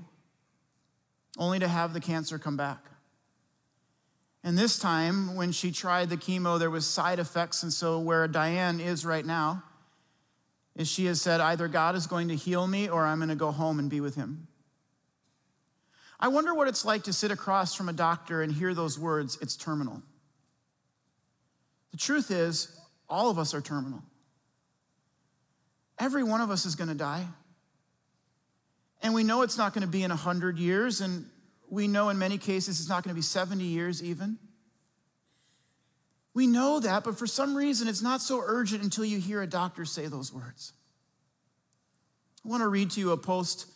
only 1.38 1.60
to 1.60 1.67
have 1.67 1.93
the 1.93 2.00
cancer 2.00 2.38
come 2.38 2.58
back. 2.58 2.86
And 4.43 4.58
this 4.58 4.78
time, 4.78 5.36
when 5.36 5.52
she 5.52 5.72
tried 5.72 6.10
the 6.10 6.17
chemo, 6.17 6.60
there 6.60 6.70
was 6.70 6.86
side 6.86 7.20
effects. 7.20 7.63
And 7.63 7.74
so, 7.74 8.00
where 8.00 8.28
Diane 8.28 8.80
is 8.80 9.06
right 9.06 9.26
now, 9.26 9.63
is 10.76 10.88
she 10.88 11.06
has 11.06 11.20
said, 11.20 11.41
either 11.41 11.67
God 11.67 11.96
is 11.96 12.06
going 12.06 12.28
to 12.28 12.36
heal 12.36 12.67
me 12.67 12.88
or 12.88 13.06
I'm 13.06 13.17
going 13.17 13.30
to 13.30 13.36
go 13.36 13.52
home 13.52 13.80
and 13.80 13.89
be 13.89 14.00
with 14.00 14.15
him. 14.15 14.48
I 16.20 16.30
wonder 16.30 16.54
what 16.54 16.67
it's 16.67 16.86
like 16.86 17.04
to 17.04 17.13
sit 17.13 17.32
across 17.32 17.76
from 17.76 17.89
a 17.89 17.93
doctor 17.93 18.41
and 18.41 18.52
hear 18.52 18.74
those 18.74 18.98
words, 18.98 19.38
it's 19.41 19.56
terminal. 19.56 20.02
The 21.91 21.97
truth 21.97 22.32
is, 22.32 22.78
all 23.10 23.30
of 23.30 23.39
us 23.39 23.54
are 23.54 23.62
terminal. 23.62 24.04
Every 26.00 26.23
one 26.23 26.41
of 26.41 26.52
us 26.52 26.65
is 26.65 26.76
going 26.76 26.89
to 26.89 26.95
die. 26.95 27.26
And 29.02 29.13
we 29.13 29.23
know 29.23 29.41
it's 29.41 29.58
not 29.58 29.73
going 29.73 29.84
to 29.84 29.88
be 29.88 30.04
in 30.04 30.10
100 30.10 30.58
years, 30.58 31.02
and 31.02 31.26
we 31.69 31.88
know 31.88 32.10
in 32.10 32.17
many 32.17 32.38
cases 32.38 32.80
it's 32.80 32.89
not 32.89 33.04
going 33.04 33.13
to 33.13 33.17
be 33.17 33.21
70 33.21 33.63
years 33.63 34.04
even. 34.04 34.38
We 36.34 36.45
know 36.45 36.80
that, 36.80 37.04
but 37.04 37.17
for 37.17 37.26
some 37.26 37.56
reason 37.56 37.88
it's 37.88 38.02
not 38.02 38.21
so 38.21 38.41
urgent 38.45 38.84
until 38.84 39.06
you 39.06 39.19
hear 39.19 39.41
a 39.41 39.47
doctor 39.47 39.86
say 39.86 40.08
those 40.08 40.32
words. 40.32 40.73
I 42.45 42.50
want 42.50 42.62
to 42.62 42.67
read 42.67 42.91
to 42.91 43.00
you 43.00 43.12
a 43.12 43.17
post 43.17 43.67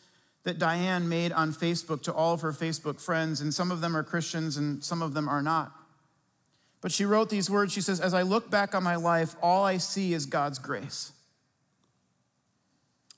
that 0.43 0.60
Diane 0.60 1.10
made 1.10 1.32
on 1.32 1.54
Facebook 1.54 2.04
to 2.04 2.13
all 2.13 2.34
of 2.34 2.41
her 2.41 2.54
Facebook 2.54 3.00
friends, 3.00 3.41
and 3.41 3.54
some 3.54 3.71
of 3.71 3.82
them 3.82 3.97
are 3.97 4.04
Christians 4.04 4.58
and 4.58 4.84
some 4.84 5.02
of 5.02 5.13
them 5.13 5.28
are 5.28 5.41
not. 5.41 5.71
But 6.82 6.91
she 6.91 7.06
wrote 7.06 7.30
these 7.30 7.50
words. 7.50 7.72
She 7.72 7.82
says, 7.82 8.00
As 8.00 8.13
I 8.13 8.24
look 8.24 8.50
back 8.50 8.74
on 8.74 8.84
my 8.84 8.96
life, 8.96 9.36
all 9.41 9.63
I 9.63 9.78
see 9.78 10.13
is 10.13 10.26
God's 10.26 10.60
grace. 10.60 11.12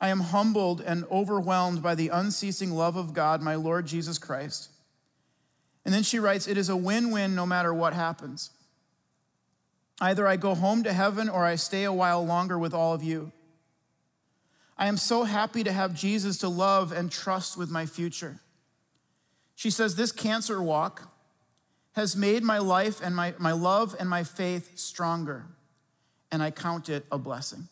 I 0.01 0.09
am 0.09 0.19
humbled 0.19 0.81
and 0.81 1.05
overwhelmed 1.09 1.81
by 1.81 1.95
the 1.95 2.09
unceasing 2.09 2.71
love 2.71 2.97
of 2.97 3.13
God, 3.13 3.41
my 3.41 3.55
Lord 3.55 3.85
Jesus 3.85 4.17
Christ. 4.17 4.69
And 5.85 5.93
then 5.93 6.03
she 6.03 6.19
writes, 6.19 6.45
It 6.45 6.57
is 6.57 6.67
a 6.67 6.75
win 6.75 7.11
win 7.11 7.35
no 7.35 7.45
matter 7.45 7.73
what 7.73 7.93
happens. 7.93 8.51
Either 10.01 10.27
I 10.27 10.35
go 10.35 10.55
home 10.55 10.83
to 10.83 10.91
heaven 10.91 11.29
or 11.29 11.45
I 11.45 11.55
stay 11.55 11.85
a 11.85 11.93
while 11.93 12.25
longer 12.25 12.59
with 12.59 12.73
all 12.73 12.93
of 12.93 13.01
you. 13.01 13.31
I 14.77 14.87
am 14.87 14.97
so 14.97 15.23
happy 15.23 15.63
to 15.63 15.71
have 15.71 15.93
Jesus 15.93 16.37
to 16.39 16.49
love 16.49 16.91
and 16.91 17.09
trust 17.09 17.57
with 17.57 17.69
my 17.69 17.85
future. 17.85 18.39
She 19.55 19.69
says, 19.69 19.95
This 19.95 20.11
cancer 20.11 20.61
walk 20.61 21.12
has 21.93 22.15
made 22.15 22.43
my 22.43 22.57
life 22.57 23.01
and 23.03 23.15
my, 23.15 23.33
my 23.37 23.51
love 23.51 23.95
and 23.99 24.09
my 24.09 24.23
faith 24.23 24.77
stronger, 24.77 25.45
and 26.31 26.41
I 26.41 26.51
count 26.51 26.89
it 26.89 27.05
a 27.11 27.17
blessing. 27.17 27.67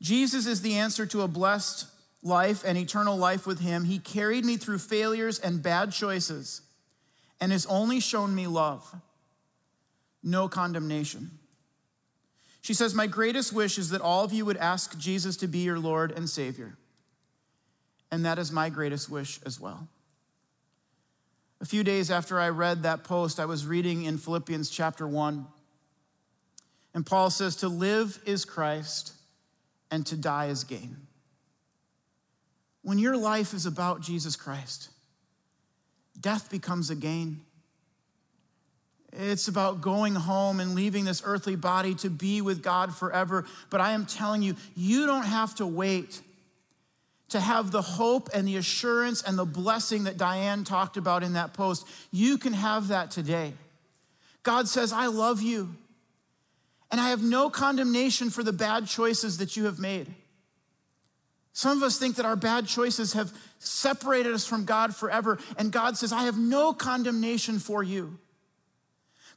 Jesus 0.00 0.46
is 0.46 0.62
the 0.62 0.74
answer 0.74 1.04
to 1.06 1.22
a 1.22 1.28
blessed 1.28 1.86
life 2.22 2.64
and 2.64 2.78
eternal 2.78 3.16
life 3.16 3.46
with 3.46 3.60
Him. 3.60 3.84
He 3.84 3.98
carried 3.98 4.44
me 4.44 4.56
through 4.56 4.78
failures 4.78 5.38
and 5.38 5.62
bad 5.62 5.92
choices 5.92 6.62
and 7.40 7.52
has 7.52 7.66
only 7.66 8.00
shown 8.00 8.34
me 8.34 8.46
love, 8.46 8.94
no 10.22 10.48
condemnation. 10.48 11.30
She 12.62 12.74
says, 12.74 12.94
My 12.94 13.06
greatest 13.06 13.52
wish 13.52 13.78
is 13.78 13.90
that 13.90 14.02
all 14.02 14.24
of 14.24 14.32
you 14.32 14.44
would 14.44 14.58
ask 14.58 14.98
Jesus 14.98 15.36
to 15.38 15.46
be 15.46 15.60
your 15.60 15.78
Lord 15.78 16.12
and 16.12 16.28
Savior. 16.28 16.76
And 18.10 18.24
that 18.24 18.38
is 18.38 18.52
my 18.52 18.68
greatest 18.68 19.08
wish 19.08 19.40
as 19.46 19.58
well. 19.58 19.88
A 21.60 21.66
few 21.66 21.84
days 21.84 22.10
after 22.10 22.40
I 22.40 22.48
read 22.48 22.84
that 22.84 23.04
post, 23.04 23.38
I 23.38 23.44
was 23.44 23.66
reading 23.66 24.04
in 24.04 24.16
Philippians 24.16 24.70
chapter 24.70 25.06
1. 25.06 25.46
And 26.94 27.04
Paul 27.04 27.30
says, 27.30 27.56
To 27.56 27.68
live 27.68 28.18
is 28.24 28.44
Christ 28.44 29.12
and 29.90 30.06
to 30.06 30.16
die 30.16 30.46
is 30.46 30.64
gain. 30.64 30.96
When 32.82 32.98
your 32.98 33.16
life 33.16 33.52
is 33.52 33.66
about 33.66 34.00
Jesus 34.00 34.36
Christ, 34.36 34.88
death 36.18 36.50
becomes 36.50 36.88
a 36.88 36.96
gain. 36.96 37.42
It's 39.12 39.48
about 39.48 39.80
going 39.82 40.14
home 40.14 40.60
and 40.60 40.74
leaving 40.74 41.04
this 41.04 41.20
earthly 41.24 41.56
body 41.56 41.94
to 41.96 42.08
be 42.08 42.40
with 42.40 42.62
God 42.62 42.94
forever. 42.94 43.44
But 43.68 43.80
I 43.80 43.92
am 43.92 44.06
telling 44.06 44.40
you, 44.40 44.56
you 44.74 45.06
don't 45.06 45.26
have 45.26 45.54
to 45.56 45.66
wait 45.66 46.22
to 47.30 47.40
have 47.40 47.70
the 47.70 47.82
hope 47.82 48.28
and 48.34 48.46
the 48.46 48.56
assurance 48.56 49.22
and 49.22 49.38
the 49.38 49.44
blessing 49.44 50.04
that 50.04 50.16
Diane 50.16 50.64
talked 50.64 50.96
about 50.96 51.22
in 51.22 51.32
that 51.34 51.54
post. 51.54 51.86
You 52.10 52.38
can 52.38 52.52
have 52.52 52.88
that 52.88 53.10
today. 53.10 53.54
God 54.42 54.68
says, 54.68 54.92
I 54.92 55.06
love 55.06 55.40
you. 55.40 55.74
And 56.90 57.00
I 57.00 57.10
have 57.10 57.22
no 57.22 57.50
condemnation 57.50 58.30
for 58.30 58.42
the 58.42 58.52
bad 58.52 58.86
choices 58.86 59.38
that 59.38 59.56
you 59.56 59.66
have 59.66 59.78
made. 59.78 60.08
Some 61.52 61.76
of 61.76 61.82
us 61.82 61.98
think 61.98 62.16
that 62.16 62.26
our 62.26 62.36
bad 62.36 62.66
choices 62.66 63.12
have 63.12 63.32
separated 63.58 64.32
us 64.32 64.46
from 64.46 64.64
God 64.64 64.94
forever, 64.96 65.38
and 65.58 65.70
God 65.70 65.96
says, 65.96 66.12
I 66.12 66.24
have 66.24 66.38
no 66.38 66.72
condemnation 66.72 67.58
for 67.58 67.82
you. 67.82 68.18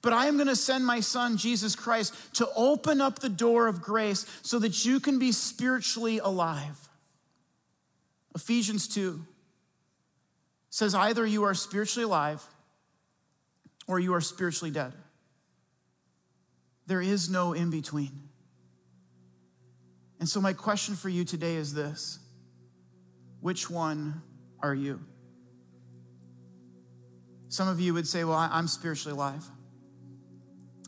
But 0.02 0.14
I 0.14 0.28
am 0.28 0.36
going 0.36 0.48
to 0.48 0.56
send 0.56 0.86
my 0.86 1.00
son, 1.00 1.38
Jesus 1.38 1.76
Christ, 1.76 2.14
to 2.36 2.48
open 2.56 3.02
up 3.02 3.20
the 3.20 3.30
door 3.30 3.68
of 3.68 3.82
grace 3.82 4.26
so 4.42 4.60
that 4.60 4.86
you 4.86 5.00
can 5.00 5.20
be 5.20 5.32
spiritually 5.32 6.20
alive. 6.20 6.90
Ephesians 8.36 8.88
2 8.88 9.26
says 10.70 10.96
either 10.96 11.26
you 11.26 11.44
are 11.44 11.54
spiritually 11.54 12.06
alive 12.06 12.42
or 13.88 14.00
you 14.00 14.14
are 14.14 14.22
spiritually 14.22 14.72
dead. 14.72 14.94
There 16.88 17.02
is 17.02 17.30
no 17.30 17.54
in 17.54 17.70
between. 17.70 18.30
And 20.20 20.28
so, 20.28 20.42
my 20.42 20.54
question 20.54 20.96
for 20.96 21.10
you 21.10 21.26
today 21.26 21.56
is 21.56 21.74
this 21.74 22.20
Which 23.42 23.70
one 23.70 24.22
are 24.62 24.74
you? 24.74 25.02
Some 27.50 27.68
of 27.68 27.80
you 27.80 27.94
would 27.94 28.08
say, 28.08 28.24
Well, 28.24 28.38
I'm 28.38 28.68
spiritually 28.68 29.16
alive. 29.16 29.46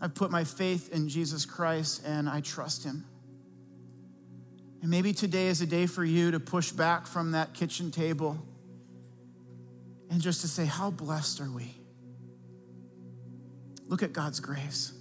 I've 0.01 0.15
put 0.15 0.31
my 0.31 0.43
faith 0.43 0.89
in 0.91 1.08
Jesus 1.08 1.45
Christ 1.45 2.01
and 2.05 2.29
I 2.29 2.41
trust 2.41 2.84
him. 2.84 3.05
And 4.86 4.91
maybe 4.91 5.13
today 5.13 5.48
is 5.48 5.62
a 5.62 5.65
day 5.65 5.88
for 5.88 6.06
you 6.06 6.30
to 6.30 6.39
push 6.39 6.71
back 6.71 7.08
from 7.08 7.32
that 7.32 7.56
kitchen 7.56 7.89
table 7.89 8.38
and 10.12 10.21
just 10.21 10.41
to 10.41 10.48
say, 10.48 10.65
How 10.65 10.91
blessed 10.91 11.41
are 11.41 11.50
we? 11.50 11.76
Look 13.88 14.04
at 14.04 14.13
God's 14.13 14.39
grace. 14.39 14.93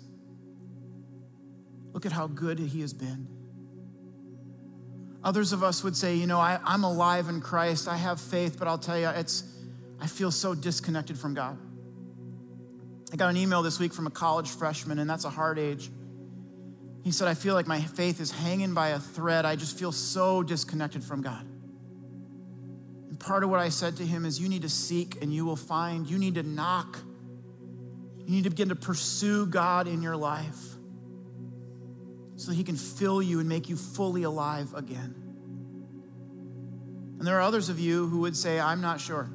Look 1.92 2.06
at 2.06 2.12
how 2.12 2.28
good 2.28 2.58
He 2.58 2.80
has 2.80 2.94
been. 2.94 3.28
Others 5.22 5.52
of 5.52 5.62
us 5.62 5.84
would 5.84 5.98
say, 5.98 6.14
you 6.14 6.26
know, 6.26 6.40
I, 6.40 6.58
am 6.64 6.84
alive 6.84 7.28
in 7.28 7.42
Christ, 7.42 7.86
I 7.86 7.98
have 7.98 8.18
faith, 8.18 8.58
but 8.58 8.66
I'll 8.66 8.78
tell 8.78 8.98
you, 8.98 9.08
it's, 9.08 9.44
I 10.00 10.06
feel 10.06 10.30
so 10.30 10.54
disconnected 10.54 11.18
from 11.18 11.34
God. 11.34 11.58
I 13.12 13.16
got 13.16 13.28
an 13.28 13.36
email 13.36 13.60
this 13.60 13.78
week 13.78 13.92
from 13.92 14.06
a 14.06 14.10
college 14.10 14.48
freshman, 14.48 14.98
and 14.98 15.10
that's 15.10 15.26
a 15.26 15.30
hard 15.30 15.58
age. 15.58 15.90
He 17.04 17.12
said, 17.12 17.28
I 17.28 17.34
feel 17.34 17.52
like 17.52 17.66
my 17.66 17.80
faith 17.80 18.18
is 18.18 18.30
hanging 18.30 18.72
by 18.72 18.88
a 18.88 18.98
thread. 18.98 19.44
I 19.44 19.56
just 19.56 19.78
feel 19.78 19.92
so 19.92 20.42
disconnected 20.42 21.04
from 21.04 21.20
God. 21.20 21.46
And 23.10 23.20
part 23.20 23.44
of 23.44 23.50
what 23.50 23.60
I 23.60 23.68
said 23.68 23.98
to 23.98 24.06
him 24.06 24.24
is, 24.24 24.40
You 24.40 24.48
need 24.48 24.62
to 24.62 24.70
seek 24.70 25.20
and 25.20 25.32
you 25.32 25.44
will 25.44 25.54
find. 25.54 26.08
You 26.08 26.18
need 26.18 26.36
to 26.36 26.42
knock. 26.42 26.98
You 28.18 28.30
need 28.30 28.44
to 28.44 28.50
begin 28.50 28.70
to 28.70 28.74
pursue 28.74 29.44
God 29.44 29.86
in 29.86 30.00
your 30.00 30.16
life 30.16 30.76
so 32.36 32.52
He 32.52 32.64
can 32.64 32.76
fill 32.76 33.22
you 33.22 33.38
and 33.38 33.48
make 33.48 33.68
you 33.68 33.76
fully 33.76 34.22
alive 34.22 34.72
again. 34.74 35.14
And 37.18 37.26
there 37.26 37.36
are 37.36 37.42
others 37.42 37.68
of 37.68 37.78
you 37.78 38.06
who 38.06 38.20
would 38.20 38.36
say, 38.36 38.58
I'm 38.58 38.80
not 38.80 38.98
sure. 38.98 39.28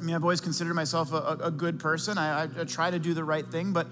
I 0.00 0.04
mean, 0.04 0.14
I've 0.14 0.22
always 0.22 0.40
considered 0.40 0.74
myself 0.74 1.12
a, 1.12 1.38
a 1.42 1.50
good 1.50 1.78
person. 1.78 2.16
I, 2.16 2.44
I 2.44 2.64
try 2.64 2.90
to 2.90 2.98
do 2.98 3.12
the 3.12 3.24
right 3.24 3.46
thing, 3.46 3.72
but, 3.72 3.88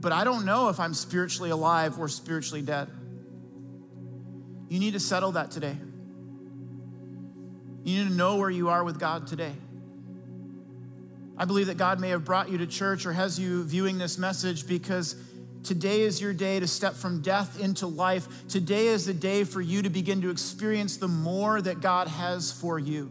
but 0.00 0.12
I 0.12 0.24
don't 0.24 0.44
know 0.44 0.68
if 0.68 0.78
I'm 0.80 0.94
spiritually 0.94 1.50
alive 1.50 1.98
or 1.98 2.08
spiritually 2.08 2.62
dead. 2.62 2.88
You 4.68 4.78
need 4.78 4.94
to 4.94 5.00
settle 5.00 5.32
that 5.32 5.50
today. 5.50 5.76
You 7.84 8.04
need 8.04 8.08
to 8.08 8.14
know 8.14 8.36
where 8.36 8.50
you 8.50 8.68
are 8.68 8.82
with 8.82 8.98
God 8.98 9.26
today. 9.26 9.52
I 11.38 11.44
believe 11.44 11.66
that 11.66 11.76
God 11.76 12.00
may 12.00 12.08
have 12.10 12.24
brought 12.24 12.50
you 12.50 12.58
to 12.58 12.66
church 12.66 13.06
or 13.06 13.12
has 13.12 13.38
you 13.38 13.62
viewing 13.64 13.98
this 13.98 14.18
message 14.18 14.66
because 14.66 15.16
Today 15.66 16.02
is 16.02 16.20
your 16.20 16.32
day 16.32 16.60
to 16.60 16.68
step 16.68 16.94
from 16.94 17.22
death 17.22 17.58
into 17.58 17.88
life. 17.88 18.46
Today 18.46 18.86
is 18.86 19.04
the 19.04 19.12
day 19.12 19.42
for 19.42 19.60
you 19.60 19.82
to 19.82 19.90
begin 19.90 20.22
to 20.22 20.30
experience 20.30 20.96
the 20.96 21.08
more 21.08 21.60
that 21.60 21.80
God 21.80 22.06
has 22.06 22.52
for 22.52 22.78
you. 22.78 23.10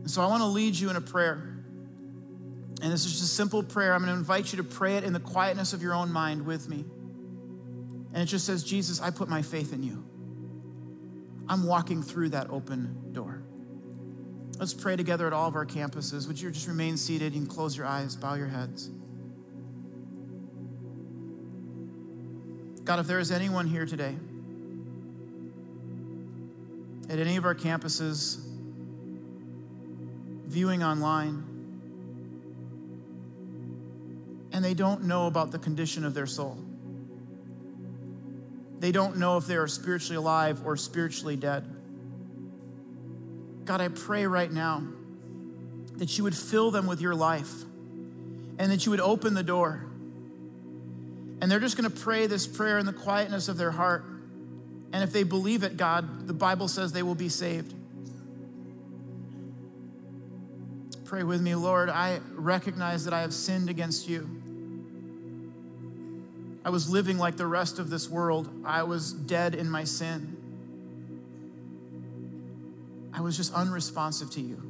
And 0.00 0.10
so 0.10 0.22
I 0.22 0.26
want 0.26 0.40
to 0.42 0.48
lead 0.48 0.74
you 0.74 0.90
in 0.90 0.96
a 0.96 1.00
prayer. 1.00 1.64
And 2.82 2.92
this 2.92 3.06
is 3.06 3.12
just 3.12 3.22
a 3.22 3.26
simple 3.26 3.62
prayer. 3.62 3.94
I'm 3.94 4.00
going 4.00 4.12
to 4.12 4.18
invite 4.18 4.52
you 4.52 4.56
to 4.56 4.64
pray 4.64 4.96
it 4.96 5.04
in 5.04 5.12
the 5.12 5.20
quietness 5.20 5.72
of 5.72 5.82
your 5.82 5.94
own 5.94 6.12
mind 6.12 6.44
with 6.44 6.68
me. 6.68 6.84
And 8.12 8.22
it 8.22 8.26
just 8.26 8.44
says, 8.44 8.64
Jesus, 8.64 9.00
I 9.00 9.10
put 9.10 9.28
my 9.28 9.40
faith 9.40 9.72
in 9.72 9.84
you. 9.84 10.04
I'm 11.48 11.64
walking 11.64 12.02
through 12.02 12.30
that 12.30 12.50
open 12.50 13.12
door. 13.12 13.44
Let's 14.58 14.74
pray 14.74 14.96
together 14.96 15.28
at 15.28 15.32
all 15.32 15.46
of 15.46 15.54
our 15.54 15.64
campuses. 15.64 16.26
Would 16.26 16.40
you 16.40 16.50
just 16.50 16.66
remain 16.66 16.96
seated 16.96 17.34
and 17.34 17.48
close 17.48 17.76
your 17.76 17.86
eyes, 17.86 18.16
bow 18.16 18.34
your 18.34 18.48
heads? 18.48 18.90
God, 22.84 22.98
if 22.98 23.06
there 23.06 23.20
is 23.20 23.30
anyone 23.30 23.68
here 23.68 23.86
today 23.86 24.16
at 27.08 27.18
any 27.20 27.36
of 27.36 27.44
our 27.44 27.54
campuses, 27.54 28.40
viewing 30.46 30.82
online, 30.82 31.51
and 34.62 34.70
they 34.70 34.74
don't 34.74 35.02
know 35.02 35.26
about 35.26 35.50
the 35.50 35.58
condition 35.58 36.04
of 36.04 36.14
their 36.14 36.26
soul, 36.26 36.56
they 38.78 38.92
don't 38.92 39.16
know 39.16 39.36
if 39.36 39.46
they 39.46 39.56
are 39.56 39.66
spiritually 39.66 40.16
alive 40.16 40.64
or 40.64 40.76
spiritually 40.76 41.34
dead. 41.34 41.64
God, 43.64 43.80
I 43.80 43.88
pray 43.88 44.24
right 44.24 44.50
now 44.50 44.84
that 45.96 46.16
you 46.16 46.22
would 46.22 46.36
fill 46.36 46.70
them 46.70 46.86
with 46.86 47.00
your 47.00 47.16
life 47.16 47.52
and 48.56 48.70
that 48.70 48.86
you 48.86 48.90
would 48.90 49.00
open 49.00 49.34
the 49.34 49.42
door 49.42 49.84
and 51.40 51.50
they're 51.50 51.58
just 51.58 51.76
going 51.76 51.90
to 51.90 52.00
pray 52.00 52.28
this 52.28 52.46
prayer 52.46 52.78
in 52.78 52.86
the 52.86 52.92
quietness 52.92 53.48
of 53.48 53.56
their 53.56 53.72
heart. 53.72 54.04
And 54.92 55.02
if 55.02 55.12
they 55.12 55.24
believe 55.24 55.64
it, 55.64 55.76
God, 55.76 56.28
the 56.28 56.32
Bible 56.32 56.68
says 56.68 56.92
they 56.92 57.02
will 57.02 57.16
be 57.16 57.28
saved. 57.28 57.74
Pray 61.04 61.24
with 61.24 61.40
me, 61.40 61.56
Lord. 61.56 61.90
I 61.90 62.20
recognize 62.34 63.04
that 63.06 63.12
I 63.12 63.22
have 63.22 63.34
sinned 63.34 63.68
against 63.68 64.08
you. 64.08 64.41
I 66.64 66.70
was 66.70 66.88
living 66.88 67.18
like 67.18 67.36
the 67.36 67.46
rest 67.46 67.78
of 67.78 67.90
this 67.90 68.08
world, 68.08 68.48
I 68.64 68.84
was 68.84 69.12
dead 69.12 69.54
in 69.54 69.68
my 69.68 69.84
sin. 69.84 70.36
I 73.12 73.20
was 73.20 73.36
just 73.36 73.52
unresponsive 73.52 74.30
to 74.32 74.40
you. 74.40 74.62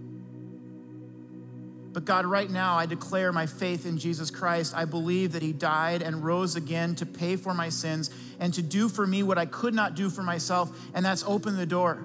But 1.93 2.07
God, 2.07 2.25
right 2.25 2.51
now, 2.51 2.77
I 2.77 2.87
declare 2.87 3.33
my 3.33 3.45
faith 3.45 3.85
in 3.85 3.99
Jesus 3.99 4.31
Christ. 4.31 4.73
I 4.75 4.87
believe 4.87 5.33
that 5.33 5.43
He 5.43 5.53
died 5.53 6.01
and 6.01 6.25
rose 6.25 6.57
again 6.57 6.95
to 6.97 7.07
pay 7.07 7.37
for 7.37 7.53
my 7.53 7.69
sins 7.69 8.11
and 8.41 8.53
to 8.55 8.63
do 8.63 8.89
for 8.89 9.07
me 9.07 9.23
what 9.23 9.37
I 9.37 9.45
could 9.45 9.75
not 9.75 9.95
do 9.95 10.09
for 10.09 10.23
myself, 10.23 10.77
and 10.95 11.05
that's 11.05 11.23
open 11.25 11.57
the 11.57 11.67
door 11.67 12.03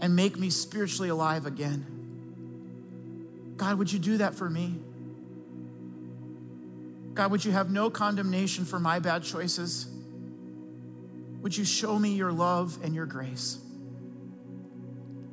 and 0.00 0.16
make 0.16 0.36
me 0.36 0.50
spiritually 0.50 1.08
alive 1.08 1.46
again. 1.46 1.86
God, 3.56 3.78
would 3.78 3.92
you 3.92 4.00
do 4.00 4.16
that 4.18 4.34
for 4.34 4.50
me? 4.50 4.80
God, 7.14 7.30
would 7.30 7.44
you 7.44 7.52
have 7.52 7.70
no 7.70 7.90
condemnation 7.90 8.64
for 8.64 8.78
my 8.78 8.98
bad 8.98 9.22
choices? 9.22 9.86
Would 11.42 11.56
you 11.56 11.64
show 11.64 11.98
me 11.98 12.14
your 12.14 12.32
love 12.32 12.78
and 12.82 12.94
your 12.94 13.06
grace? 13.06 13.58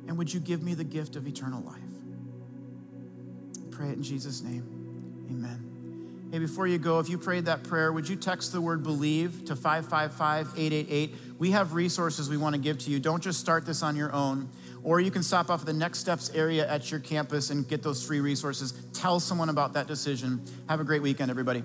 And 0.08 0.18
would 0.18 0.32
you 0.32 0.40
give 0.40 0.62
me 0.62 0.74
the 0.74 0.84
gift 0.84 1.16
of 1.16 1.26
eternal 1.26 1.62
life? 1.62 1.80
pray 3.80 3.88
it 3.88 3.96
in 3.96 4.02
Jesus' 4.02 4.42
name. 4.42 4.62
Amen. 5.30 6.28
Hey, 6.30 6.38
before 6.38 6.66
you 6.66 6.76
go, 6.76 6.98
if 6.98 7.08
you 7.08 7.16
prayed 7.16 7.46
that 7.46 7.62
prayer, 7.62 7.90
would 7.90 8.06
you 8.06 8.14
text 8.14 8.52
the 8.52 8.60
word 8.60 8.82
believe 8.82 9.46
to 9.46 9.56
555 9.56 10.48
888? 10.48 11.14
We 11.38 11.52
have 11.52 11.72
resources 11.72 12.28
we 12.28 12.36
want 12.36 12.54
to 12.54 12.60
give 12.60 12.78
to 12.80 12.90
you. 12.90 13.00
Don't 13.00 13.22
just 13.22 13.40
start 13.40 13.64
this 13.64 13.82
on 13.82 13.96
your 13.96 14.12
own. 14.12 14.50
Or 14.82 15.00
you 15.00 15.10
can 15.10 15.22
stop 15.22 15.50
off 15.50 15.60
at 15.60 15.66
the 15.66 15.72
Next 15.72 15.98
Steps 15.98 16.30
area 16.34 16.68
at 16.68 16.90
your 16.90 17.00
campus 17.00 17.50
and 17.50 17.68
get 17.68 17.82
those 17.82 18.04
free 18.04 18.20
resources. 18.20 18.72
Tell 18.94 19.20
someone 19.20 19.48
about 19.48 19.74
that 19.74 19.86
decision. 19.86 20.40
Have 20.68 20.80
a 20.80 20.84
great 20.84 21.02
weekend, 21.02 21.30
everybody. 21.30 21.62